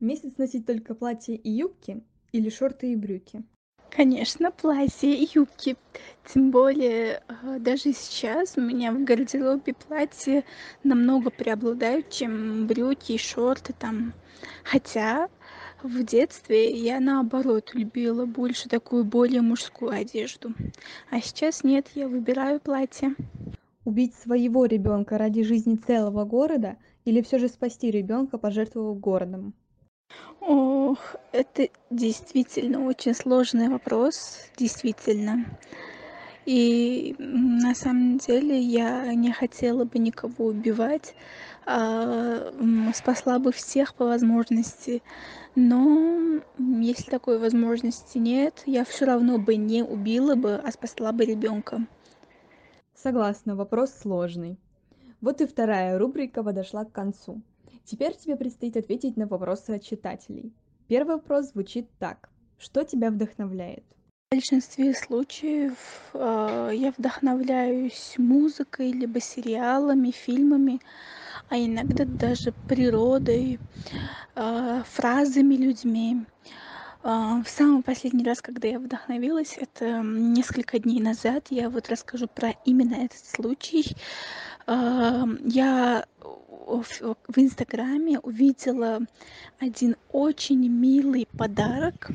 Месяц 0.00 0.36
носить 0.36 0.66
только 0.66 0.94
платья 0.94 1.34
и 1.34 1.50
юбки 1.50 2.02
или 2.32 2.50
шорты 2.50 2.92
и 2.92 2.96
брюки 2.96 3.42
конечно 3.90 4.50
платья 4.50 5.08
и 5.08 5.28
юбки. 5.34 5.76
Тем 6.32 6.50
более 6.50 7.22
даже 7.58 7.92
сейчас 7.92 8.56
у 8.56 8.60
меня 8.60 8.92
в 8.92 9.04
гардеробе 9.04 9.74
платья 9.74 10.44
намного 10.84 11.30
преобладают 11.30 12.08
чем 12.08 12.66
брюки 12.66 13.12
и 13.12 13.18
шорты 13.18 13.72
там. 13.72 14.14
Хотя 14.64 15.28
в 15.82 16.02
детстве 16.04 16.70
я 16.70 17.00
наоборот 17.00 17.70
любила 17.74 18.26
больше 18.26 18.68
такую 18.68 19.04
более 19.04 19.42
мужскую 19.42 19.92
одежду. 19.92 20.54
А 21.10 21.20
сейчас 21.20 21.64
нет 21.64 21.88
я 21.94 22.08
выбираю 22.08 22.60
платье. 22.60 23.14
Убить 23.84 24.14
своего 24.14 24.66
ребенка 24.66 25.18
ради 25.18 25.42
жизни 25.42 25.76
целого 25.76 26.24
города 26.24 26.76
или 27.04 27.22
все 27.22 27.38
же 27.38 27.48
спасти 27.48 27.90
ребенка 27.90 28.38
пожертвовав 28.38 29.00
городом 29.00 29.54
ох 30.40 31.16
это 31.32 31.68
действительно 31.90 32.84
очень 32.86 33.14
сложный 33.14 33.68
вопрос 33.68 34.38
действительно. 34.56 35.44
И 36.46 37.14
на 37.18 37.74
самом 37.74 38.18
деле 38.18 38.58
я 38.58 39.14
не 39.14 39.32
хотела 39.32 39.84
бы 39.84 39.98
никого 39.98 40.46
убивать 40.46 41.14
спасла 42.94 43.38
бы 43.38 43.52
всех 43.52 43.94
по 43.94 44.06
возможности. 44.06 45.02
Но 45.54 46.40
если 46.58 47.10
такой 47.10 47.38
возможности 47.38 48.18
нет 48.18 48.62
я 48.66 48.84
все 48.84 49.04
равно 49.04 49.38
бы 49.38 49.56
не 49.56 49.82
убила 49.82 50.34
бы 50.34 50.54
а 50.54 50.72
спасла 50.72 51.12
бы 51.12 51.24
ребенка 51.24 51.86
согласна 53.02 53.56
вопрос 53.56 53.92
сложный. 53.92 54.58
Вот 55.20 55.40
и 55.40 55.46
вторая 55.46 55.98
рубрика 55.98 56.42
подошла 56.42 56.84
к 56.84 56.92
концу 56.92 57.40
теперь 57.84 58.16
тебе 58.16 58.36
предстоит 58.36 58.76
ответить 58.76 59.16
на 59.16 59.26
вопросы 59.26 59.70
от 59.72 59.82
читателей 59.82 60.52
первый 60.88 61.16
вопрос 61.16 61.50
звучит 61.50 61.88
так 61.98 62.30
что 62.58 62.84
тебя 62.84 63.10
вдохновляет 63.10 63.84
В 64.30 64.34
большинстве 64.34 64.94
случаев, 64.94 65.76
а, 66.14 66.70
я 66.70 66.92
вдохновляюсь 66.96 68.14
музыкой, 68.18 68.92
либо 68.92 69.20
сериалами, 69.20 70.10
фильмами, 70.10 70.80
а 71.48 71.56
иногда 71.58 72.04
даже 72.04 72.52
природой, 72.68 73.58
а, 74.34 74.82
фразами, 74.84 75.54
людьми. 75.54 76.24
А, 77.02 77.42
в 77.42 77.48
самый 77.48 77.82
последний 77.82 78.24
раз, 78.24 78.42
когда 78.42 78.68
я 78.68 78.78
вдохновилась, 78.78 79.56
это 79.56 80.02
несколько 80.02 80.78
дней 80.78 81.00
назад. 81.00 81.46
Я 81.50 81.70
вот 81.70 81.88
расскажу 81.88 82.28
про 82.28 82.50
именно 82.66 82.94
этот 82.94 83.24
случай. 83.24 83.96
Я 84.66 86.04
в 86.70 87.38
инстаграме 87.38 88.18
увидела 88.20 89.00
один 89.58 89.96
очень 90.12 90.68
милый 90.68 91.26
подарок 91.36 92.10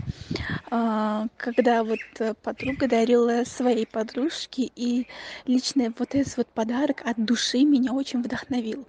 а, 0.71 1.27
когда 1.37 1.83
вот 1.83 1.99
э, 2.19 2.33
подруга 2.41 2.87
дарила 2.87 3.43
своей 3.45 3.85
подружке 3.85 4.71
и 4.75 5.07
лично 5.45 5.93
вот 5.97 6.15
этот 6.15 6.37
вот 6.37 6.47
подарок 6.47 7.01
от 7.05 7.23
души 7.23 7.63
меня 7.63 7.93
очень 7.93 8.21
вдохновил. 8.21 8.85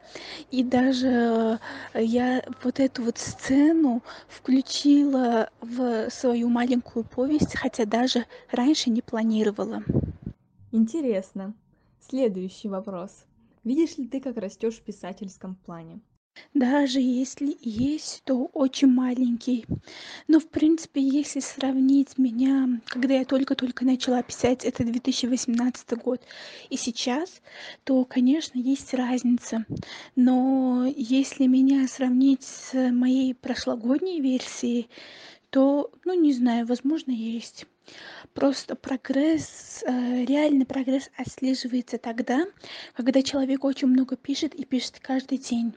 И 0.50 0.62
даже 0.62 1.58
я 1.94 2.42
вот 2.62 2.80
эту 2.80 3.02
вот 3.02 3.18
сцену 3.18 4.02
включила 4.28 5.50
в 5.60 6.10
свою 6.10 6.48
маленькую 6.48 7.04
повесть 7.04 7.56
хотя 7.56 7.84
даже 7.84 8.24
раньше 8.50 8.90
не 8.90 9.02
планировала. 9.02 9.82
Интересно. 10.72 11.54
Следующий 12.08 12.68
вопрос 12.68 13.25
видишь 13.66 13.98
ли 13.98 14.06
ты 14.08 14.20
как 14.20 14.38
растёшь 14.38 14.76
в 14.76 14.82
писательском 14.82 15.56
плане 15.56 16.00
даже 16.54 17.00
если 17.00 17.56
есть, 17.60 18.22
то 18.24 18.46
очень 18.52 18.88
маленький. 18.88 19.64
Но, 20.28 20.40
в 20.40 20.48
принципе, 20.48 21.00
если 21.00 21.40
сравнить 21.40 22.18
меня, 22.18 22.80
когда 22.86 23.14
я 23.14 23.24
только-только 23.24 23.84
начала 23.84 24.22
писать, 24.22 24.64
это 24.64 24.84
2018 24.84 25.92
год, 25.98 26.22
и 26.70 26.76
сейчас, 26.76 27.42
то, 27.84 28.04
конечно, 28.04 28.58
есть 28.58 28.94
разница. 28.94 29.64
Но 30.14 30.86
если 30.96 31.46
меня 31.46 31.86
сравнить 31.88 32.42
с 32.42 32.72
моей 32.90 33.34
прошлогодней 33.34 34.20
версией, 34.20 34.88
то, 35.50 35.90
ну, 36.04 36.14
не 36.14 36.32
знаю, 36.32 36.66
возможно, 36.66 37.12
есть. 37.12 37.66
Просто 38.34 38.76
прогресс, 38.76 39.82
э, 39.86 40.24
реальный 40.24 40.66
прогресс 40.66 41.10
отслеживается 41.16 41.98
тогда, 41.98 42.44
когда 42.94 43.22
человек 43.22 43.64
очень 43.64 43.88
много 43.88 44.16
пишет 44.16 44.54
и 44.54 44.64
пишет 44.64 44.98
каждый 45.00 45.38
день. 45.38 45.72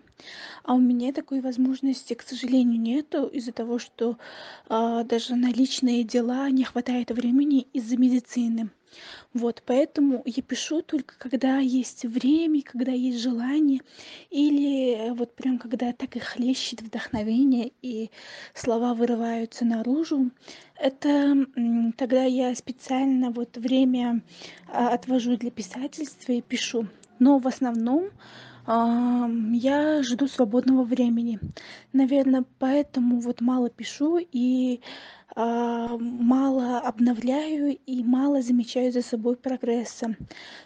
А 0.63 0.73
у 0.73 0.79
меня 0.79 1.13
такой 1.13 1.39
возможности, 1.39 2.13
к 2.13 2.21
сожалению, 2.21 2.79
нету 2.79 3.27
из-за 3.27 3.53
того, 3.53 3.79
что 3.79 4.17
а, 4.67 5.03
даже 5.03 5.35
на 5.35 5.51
личные 5.51 6.03
дела 6.03 6.49
не 6.49 6.63
хватает 6.63 7.11
времени 7.11 7.67
из-за 7.73 7.95
медицины. 7.95 8.69
Вот, 9.33 9.61
поэтому 9.65 10.23
я 10.25 10.41
пишу 10.41 10.81
только 10.81 11.15
когда 11.17 11.59
есть 11.59 12.05
время, 12.05 12.61
когда 12.63 12.91
есть 12.91 13.19
желание, 13.19 13.81
или 14.29 15.11
вот 15.11 15.35
прям 15.35 15.59
когда 15.59 15.93
так 15.93 16.15
и 16.15 16.19
хлещет 16.19 16.81
вдохновение, 16.81 17.71
и 17.81 18.09
слова 18.53 18.93
вырываются 18.93 19.65
наружу. 19.65 20.31
Это 20.75 21.45
тогда 21.97 22.23
я 22.23 22.55
специально 22.55 23.31
вот 23.31 23.57
время 23.57 24.21
а, 24.67 24.93
отвожу 24.93 25.37
для 25.37 25.51
писательства 25.51 26.31
и 26.31 26.41
пишу. 26.41 26.87
Но 27.19 27.37
в 27.37 27.47
основном 27.47 28.09
я 28.69 30.03
жду 30.03 30.27
свободного 30.27 30.83
времени. 30.83 31.39
Наверное, 31.91 32.45
поэтому 32.59 33.19
вот 33.19 33.41
мало 33.41 33.69
пишу 33.69 34.19
и 34.19 34.81
а, 35.35 35.97
мало 35.97 36.79
обновляю 36.79 37.77
и 37.85 38.03
мало 38.03 38.41
замечаю 38.41 38.91
за 38.91 39.01
собой 39.01 39.37
прогресса. 39.37 40.15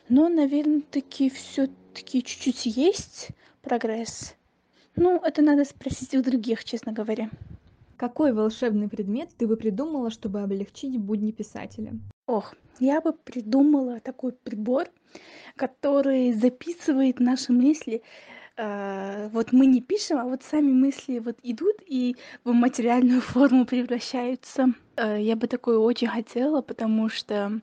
Но, 0.10 0.28
наверное, 0.28 0.82
таки 0.82 1.30
все-таки 1.30 2.24
чуть-чуть 2.24 2.66
есть 2.66 3.30
прогресс. 3.62 4.36
Ну, 4.96 5.18
это 5.18 5.42
надо 5.42 5.64
спросить 5.64 6.14
у 6.14 6.22
других, 6.22 6.66
честно 6.66 6.92
говоря. 6.92 7.30
Какой 7.96 8.34
волшебный 8.34 8.90
предмет 8.90 9.30
ты 9.38 9.48
бы 9.48 9.56
придумала, 9.56 10.10
чтобы 10.10 10.42
облегчить 10.42 10.98
будни 10.98 11.32
писателя? 11.32 11.94
Ох, 12.28 12.54
я 12.80 13.00
бы 13.00 13.14
придумала 13.14 14.02
такой 14.02 14.34
прибор, 14.34 14.90
который 15.56 16.34
записывает 16.34 17.20
наши 17.20 17.52
мысли. 17.52 18.02
А, 18.56 19.30
вот 19.30 19.52
мы 19.52 19.66
не 19.66 19.82
пишем, 19.82 20.20
а 20.20 20.26
вот 20.26 20.44
сами 20.44 20.72
мысли 20.72 21.20
вот 21.20 21.38
идут 21.42 21.76
и 21.88 22.16
в 22.44 22.54
материальную 22.54 23.22
форму 23.34 23.66
превращаются. 23.66 24.74
Э, 24.96 25.20
я 25.20 25.36
бы 25.36 25.48
такое 25.48 25.78
очень 25.80 26.08
хотела, 26.08 26.62
потому 26.62 27.10
что 27.10 27.60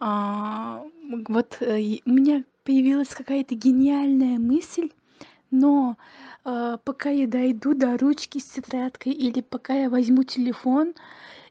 а, 0.00 0.82
вот 1.28 1.56
э, 1.60 1.98
у 2.04 2.10
меня 2.10 2.44
появилась 2.64 3.08
какая-то 3.08 3.54
гениальная 3.54 4.38
мысль, 4.38 4.90
но 5.52 5.96
а, 6.44 6.78
пока 6.78 7.10
я 7.10 7.26
дойду 7.26 7.74
до 7.74 7.96
ручки 7.96 8.38
с 8.38 8.44
тетрадкой 8.44 9.12
или 9.12 9.40
пока 9.40 9.74
я 9.74 9.90
возьму 9.90 10.24
телефон, 10.24 10.94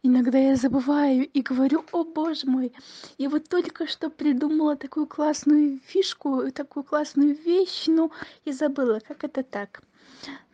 иногда 0.06 0.38
я 0.38 0.56
забываю 0.56 1.26
и 1.26 1.42
говорю 1.42 1.84
о 1.92 2.04
боже 2.04 2.48
мой! 2.48 2.72
Я 3.18 3.30
вот 3.30 3.50
только 3.50 3.88
что 3.88 4.10
придумала 4.10 4.76
такую 4.76 5.08
классную 5.08 5.80
фишку 5.86 6.52
такую 6.52 6.84
классную 6.84 7.36
вещь 7.36 7.86
ну 7.88 8.12
и 8.46 8.52
забыла 8.52 9.00
как 9.00 9.24
это 9.24 9.44
так. 9.44 9.82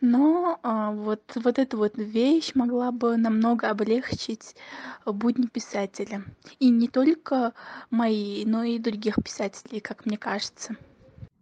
Но 0.00 0.58
а, 0.62 0.92
вот 0.92 1.22
вот 1.34 1.58
эта 1.58 1.76
вот 1.76 1.92
вещь 1.96 2.54
могла 2.54 2.90
бы 2.92 3.16
намного 3.16 3.68
облегчить 3.68 4.56
будни 5.04 5.46
писателя. 5.46 6.24
И 6.58 6.70
не 6.70 6.88
только 6.88 7.52
мои 7.90 8.44
но 8.44 8.64
и 8.64 8.78
других 8.78 9.16
писателей 9.22 9.80
как 9.80 10.06
мне 10.06 10.16
кажется. 10.16 10.76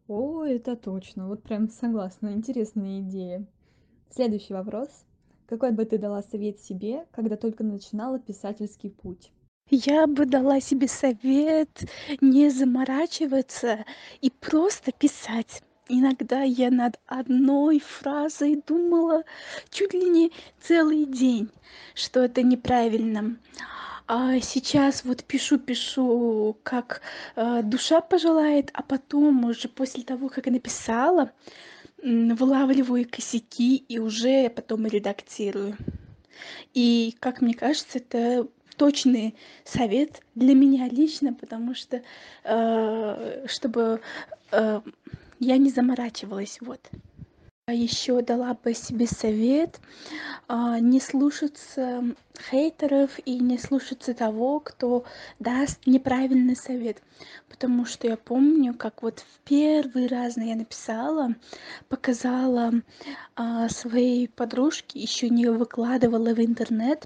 О 0.08 0.44
это 0.44 0.74
точно. 0.74 1.28
Вот 1.28 1.42
прям 1.42 1.68
согласна. 1.68 2.32
Интересная 2.32 3.00
идея. 3.00 3.46
Следующий 4.10 4.54
вопрос 4.54 4.88
какой 5.50 5.72
бы 5.72 5.84
ты 5.84 5.98
дала 5.98 6.22
совет 6.22 6.60
себе, 6.60 7.06
когда 7.10 7.36
только 7.36 7.64
начинала 7.64 8.20
писательский 8.20 8.90
путь? 8.90 9.32
Я 9.68 10.06
бы 10.06 10.24
дала 10.24 10.60
себе 10.60 10.86
совет 10.86 11.90
не 12.20 12.50
заморачиваться 12.50 13.84
и 14.20 14.30
просто 14.30 14.92
писать. 14.92 15.62
Иногда 15.88 16.42
я 16.42 16.70
над 16.70 17.00
одной 17.06 17.80
фразой 17.80 18.62
думала 18.64 19.24
чуть 19.70 19.92
ли 19.92 20.08
не 20.08 20.32
целый 20.60 21.04
день, 21.04 21.50
что 21.94 22.20
это 22.20 22.44
неправильно. 22.44 23.36
А 24.06 24.40
сейчас 24.40 25.04
вот 25.04 25.24
пишу-пишу, 25.24 26.56
как 26.62 27.00
э, 27.34 27.62
душа 27.64 28.00
пожелает, 28.00 28.70
а 28.72 28.82
потом 28.82 29.44
уже 29.44 29.68
после 29.68 30.04
того, 30.04 30.28
как 30.28 30.46
написала, 30.46 31.32
вылавливаю 32.02 33.06
косяки 33.10 33.76
и 33.76 33.98
уже 33.98 34.48
потом 34.50 34.86
редактирую. 34.86 35.76
И, 36.74 37.16
как 37.20 37.40
мне 37.40 37.54
кажется, 37.54 37.98
это 37.98 38.48
точный 38.76 39.34
совет 39.64 40.22
для 40.34 40.54
меня 40.54 40.88
лично, 40.88 41.34
потому 41.34 41.74
что, 41.74 42.02
э, 42.44 43.46
чтобы 43.46 44.00
э, 44.52 44.80
я 45.40 45.56
не 45.58 45.70
заморачивалась, 45.70 46.58
вот. 46.60 46.80
А 47.66 47.74
ещё 47.74 48.20
дала 48.22 48.54
бы 48.54 48.74
себе 48.74 49.06
совет 49.06 49.80
а, 50.48 50.80
не 50.80 51.00
слушаться 51.00 52.02
хейтеров 52.40 53.18
и 53.24 53.38
не 53.38 53.58
слушаться 53.58 54.14
того 54.14 54.60
кто 54.60 55.04
даст 55.38 55.86
неправильный 55.86 56.56
совет. 56.56 57.02
Потому 57.48 57.84
что 57.84 58.06
я 58.06 58.16
помню 58.16 58.74
как 58.74 59.02
вот 59.02 59.20
в 59.20 59.38
первый 59.40 60.06
раз 60.06 60.36
я 60.36 60.56
написала 60.56 61.34
показала 61.88 62.72
а, 63.36 63.68
своей 63.68 64.28
подружке 64.28 64.98
ещё 64.98 65.28
не 65.28 65.46
выкладывала 65.46 66.34
в 66.34 66.40
интернет 66.40 67.04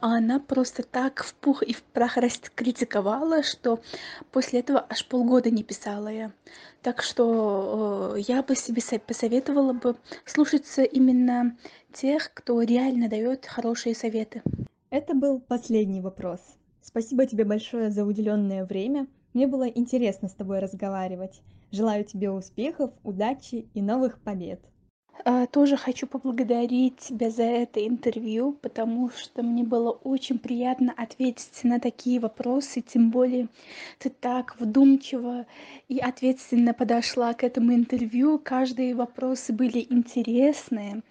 а 0.00 0.16
она 0.16 0.38
просто 0.38 0.82
так 0.82 1.24
в 1.24 1.34
пух 1.34 1.62
и 1.62 1.72
в 1.72 1.82
прах 1.82 2.16
раскритиковала 2.16 3.42
что 3.42 3.80
после 4.30 4.60
этого 4.60 4.86
аж 4.88 5.04
полгода 5.06 5.50
не 5.50 5.62
писала 5.62 6.08
я. 6.08 6.32
Так 6.82 7.02
что 7.02 8.14
э, 8.16 8.20
я 8.28 8.42
бы 8.42 8.54
себе 8.54 8.82
посоветовала 9.00 9.72
бы 9.72 9.96
слушаться 10.24 10.82
именно 10.82 11.56
тех 11.92 12.30
кто 12.34 12.62
реально 12.62 13.08
даёт 13.08 13.46
хорошие 13.46 13.94
советы 13.94 14.42
это 14.96 15.14
был 15.14 15.40
последний 15.40 16.00
вопрос. 16.00 16.40
Спасибо 16.80 17.26
тебе 17.26 17.44
большое 17.44 17.90
за 17.90 18.06
уделенное 18.06 18.64
время. 18.64 19.06
Мне 19.34 19.46
было 19.46 19.68
интересно 19.68 20.26
с 20.26 20.32
тобой 20.32 20.58
разговаривать. 20.58 21.42
Желаю 21.70 22.02
тебе 22.02 22.30
успехов 22.30 22.92
удачи 23.04 23.68
и 23.74 23.82
новых 23.82 24.18
побед 24.18 24.64
тоже 25.50 25.76
хочу 25.76 26.06
поблагодарить 26.06 26.98
тебя 26.98 27.30
за 27.30 27.42
это 27.42 27.86
интервью, 27.86 28.52
потому 28.60 29.10
что 29.10 29.42
мне 29.42 29.64
было 29.64 29.90
очень 29.90 30.38
приятно 30.38 30.94
ответить 30.96 31.64
на 31.64 31.80
такие 31.80 32.20
вопросы, 32.20 32.80
тем 32.80 33.10
более 33.10 33.48
ты 33.98 34.10
так 34.10 34.56
вдумчиво 34.58 35.46
и 35.88 35.98
ответственно 35.98 36.74
подошла 36.74 37.34
к 37.34 37.44
этому 37.44 37.74
интервью. 37.74 38.38
Каждые 38.38 38.94
вопросы 38.94 39.52
были 39.52 39.86
интересные, 39.88 41.02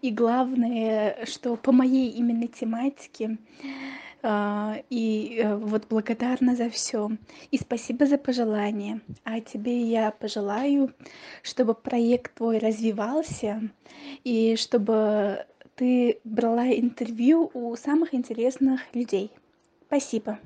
и 0.00 0.10
главное, 0.10 1.24
что 1.24 1.56
по 1.56 1.72
моей 1.72 2.10
именно 2.10 2.48
тематике 2.48 3.38
и 4.24 5.40
э, 5.42 5.56
вот 5.56 5.88
благодарна 5.88 6.54
за 6.54 6.70
все 6.70 7.10
и 7.50 7.58
спасибо 7.58 8.06
за 8.06 8.18
пожелания. 8.18 9.00
А 9.24 9.40
тебе 9.40 9.82
я 9.82 10.10
пожелаю 10.12 10.94
чтобы 11.42 11.74
проект 11.74 12.34
твой 12.36 12.58
развивался 12.58 13.60
и 14.22 14.56
чтобы 14.56 15.46
ты 15.74 16.20
брала 16.24 16.68
интервью 16.68 17.50
у 17.52 17.74
самых 17.76 18.14
интересных 18.14 18.80
людей. 18.94 19.32
Спасибо. 19.86 20.38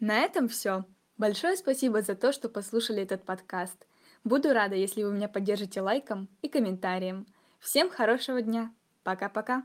На 0.00 0.20
этом 0.20 0.48
все 0.48 0.84
большое 1.18 1.56
спасибо 1.56 2.00
за 2.00 2.14
то 2.14 2.32
что 2.32 2.48
послушали 2.48 3.02
этот 3.02 3.22
подкаст. 3.24 3.86
Буду 4.24 4.52
рада 4.54 4.76
если 4.76 5.02
вы 5.02 5.12
меня 5.12 5.28
поддержите 5.28 5.82
лайком 5.82 6.28
и 6.40 6.48
комментарием. 6.48 7.26
Всем 7.60 7.90
хорошего 7.90 8.40
дня. 8.40 8.72
Пока 9.02 9.28
пока 9.28 9.64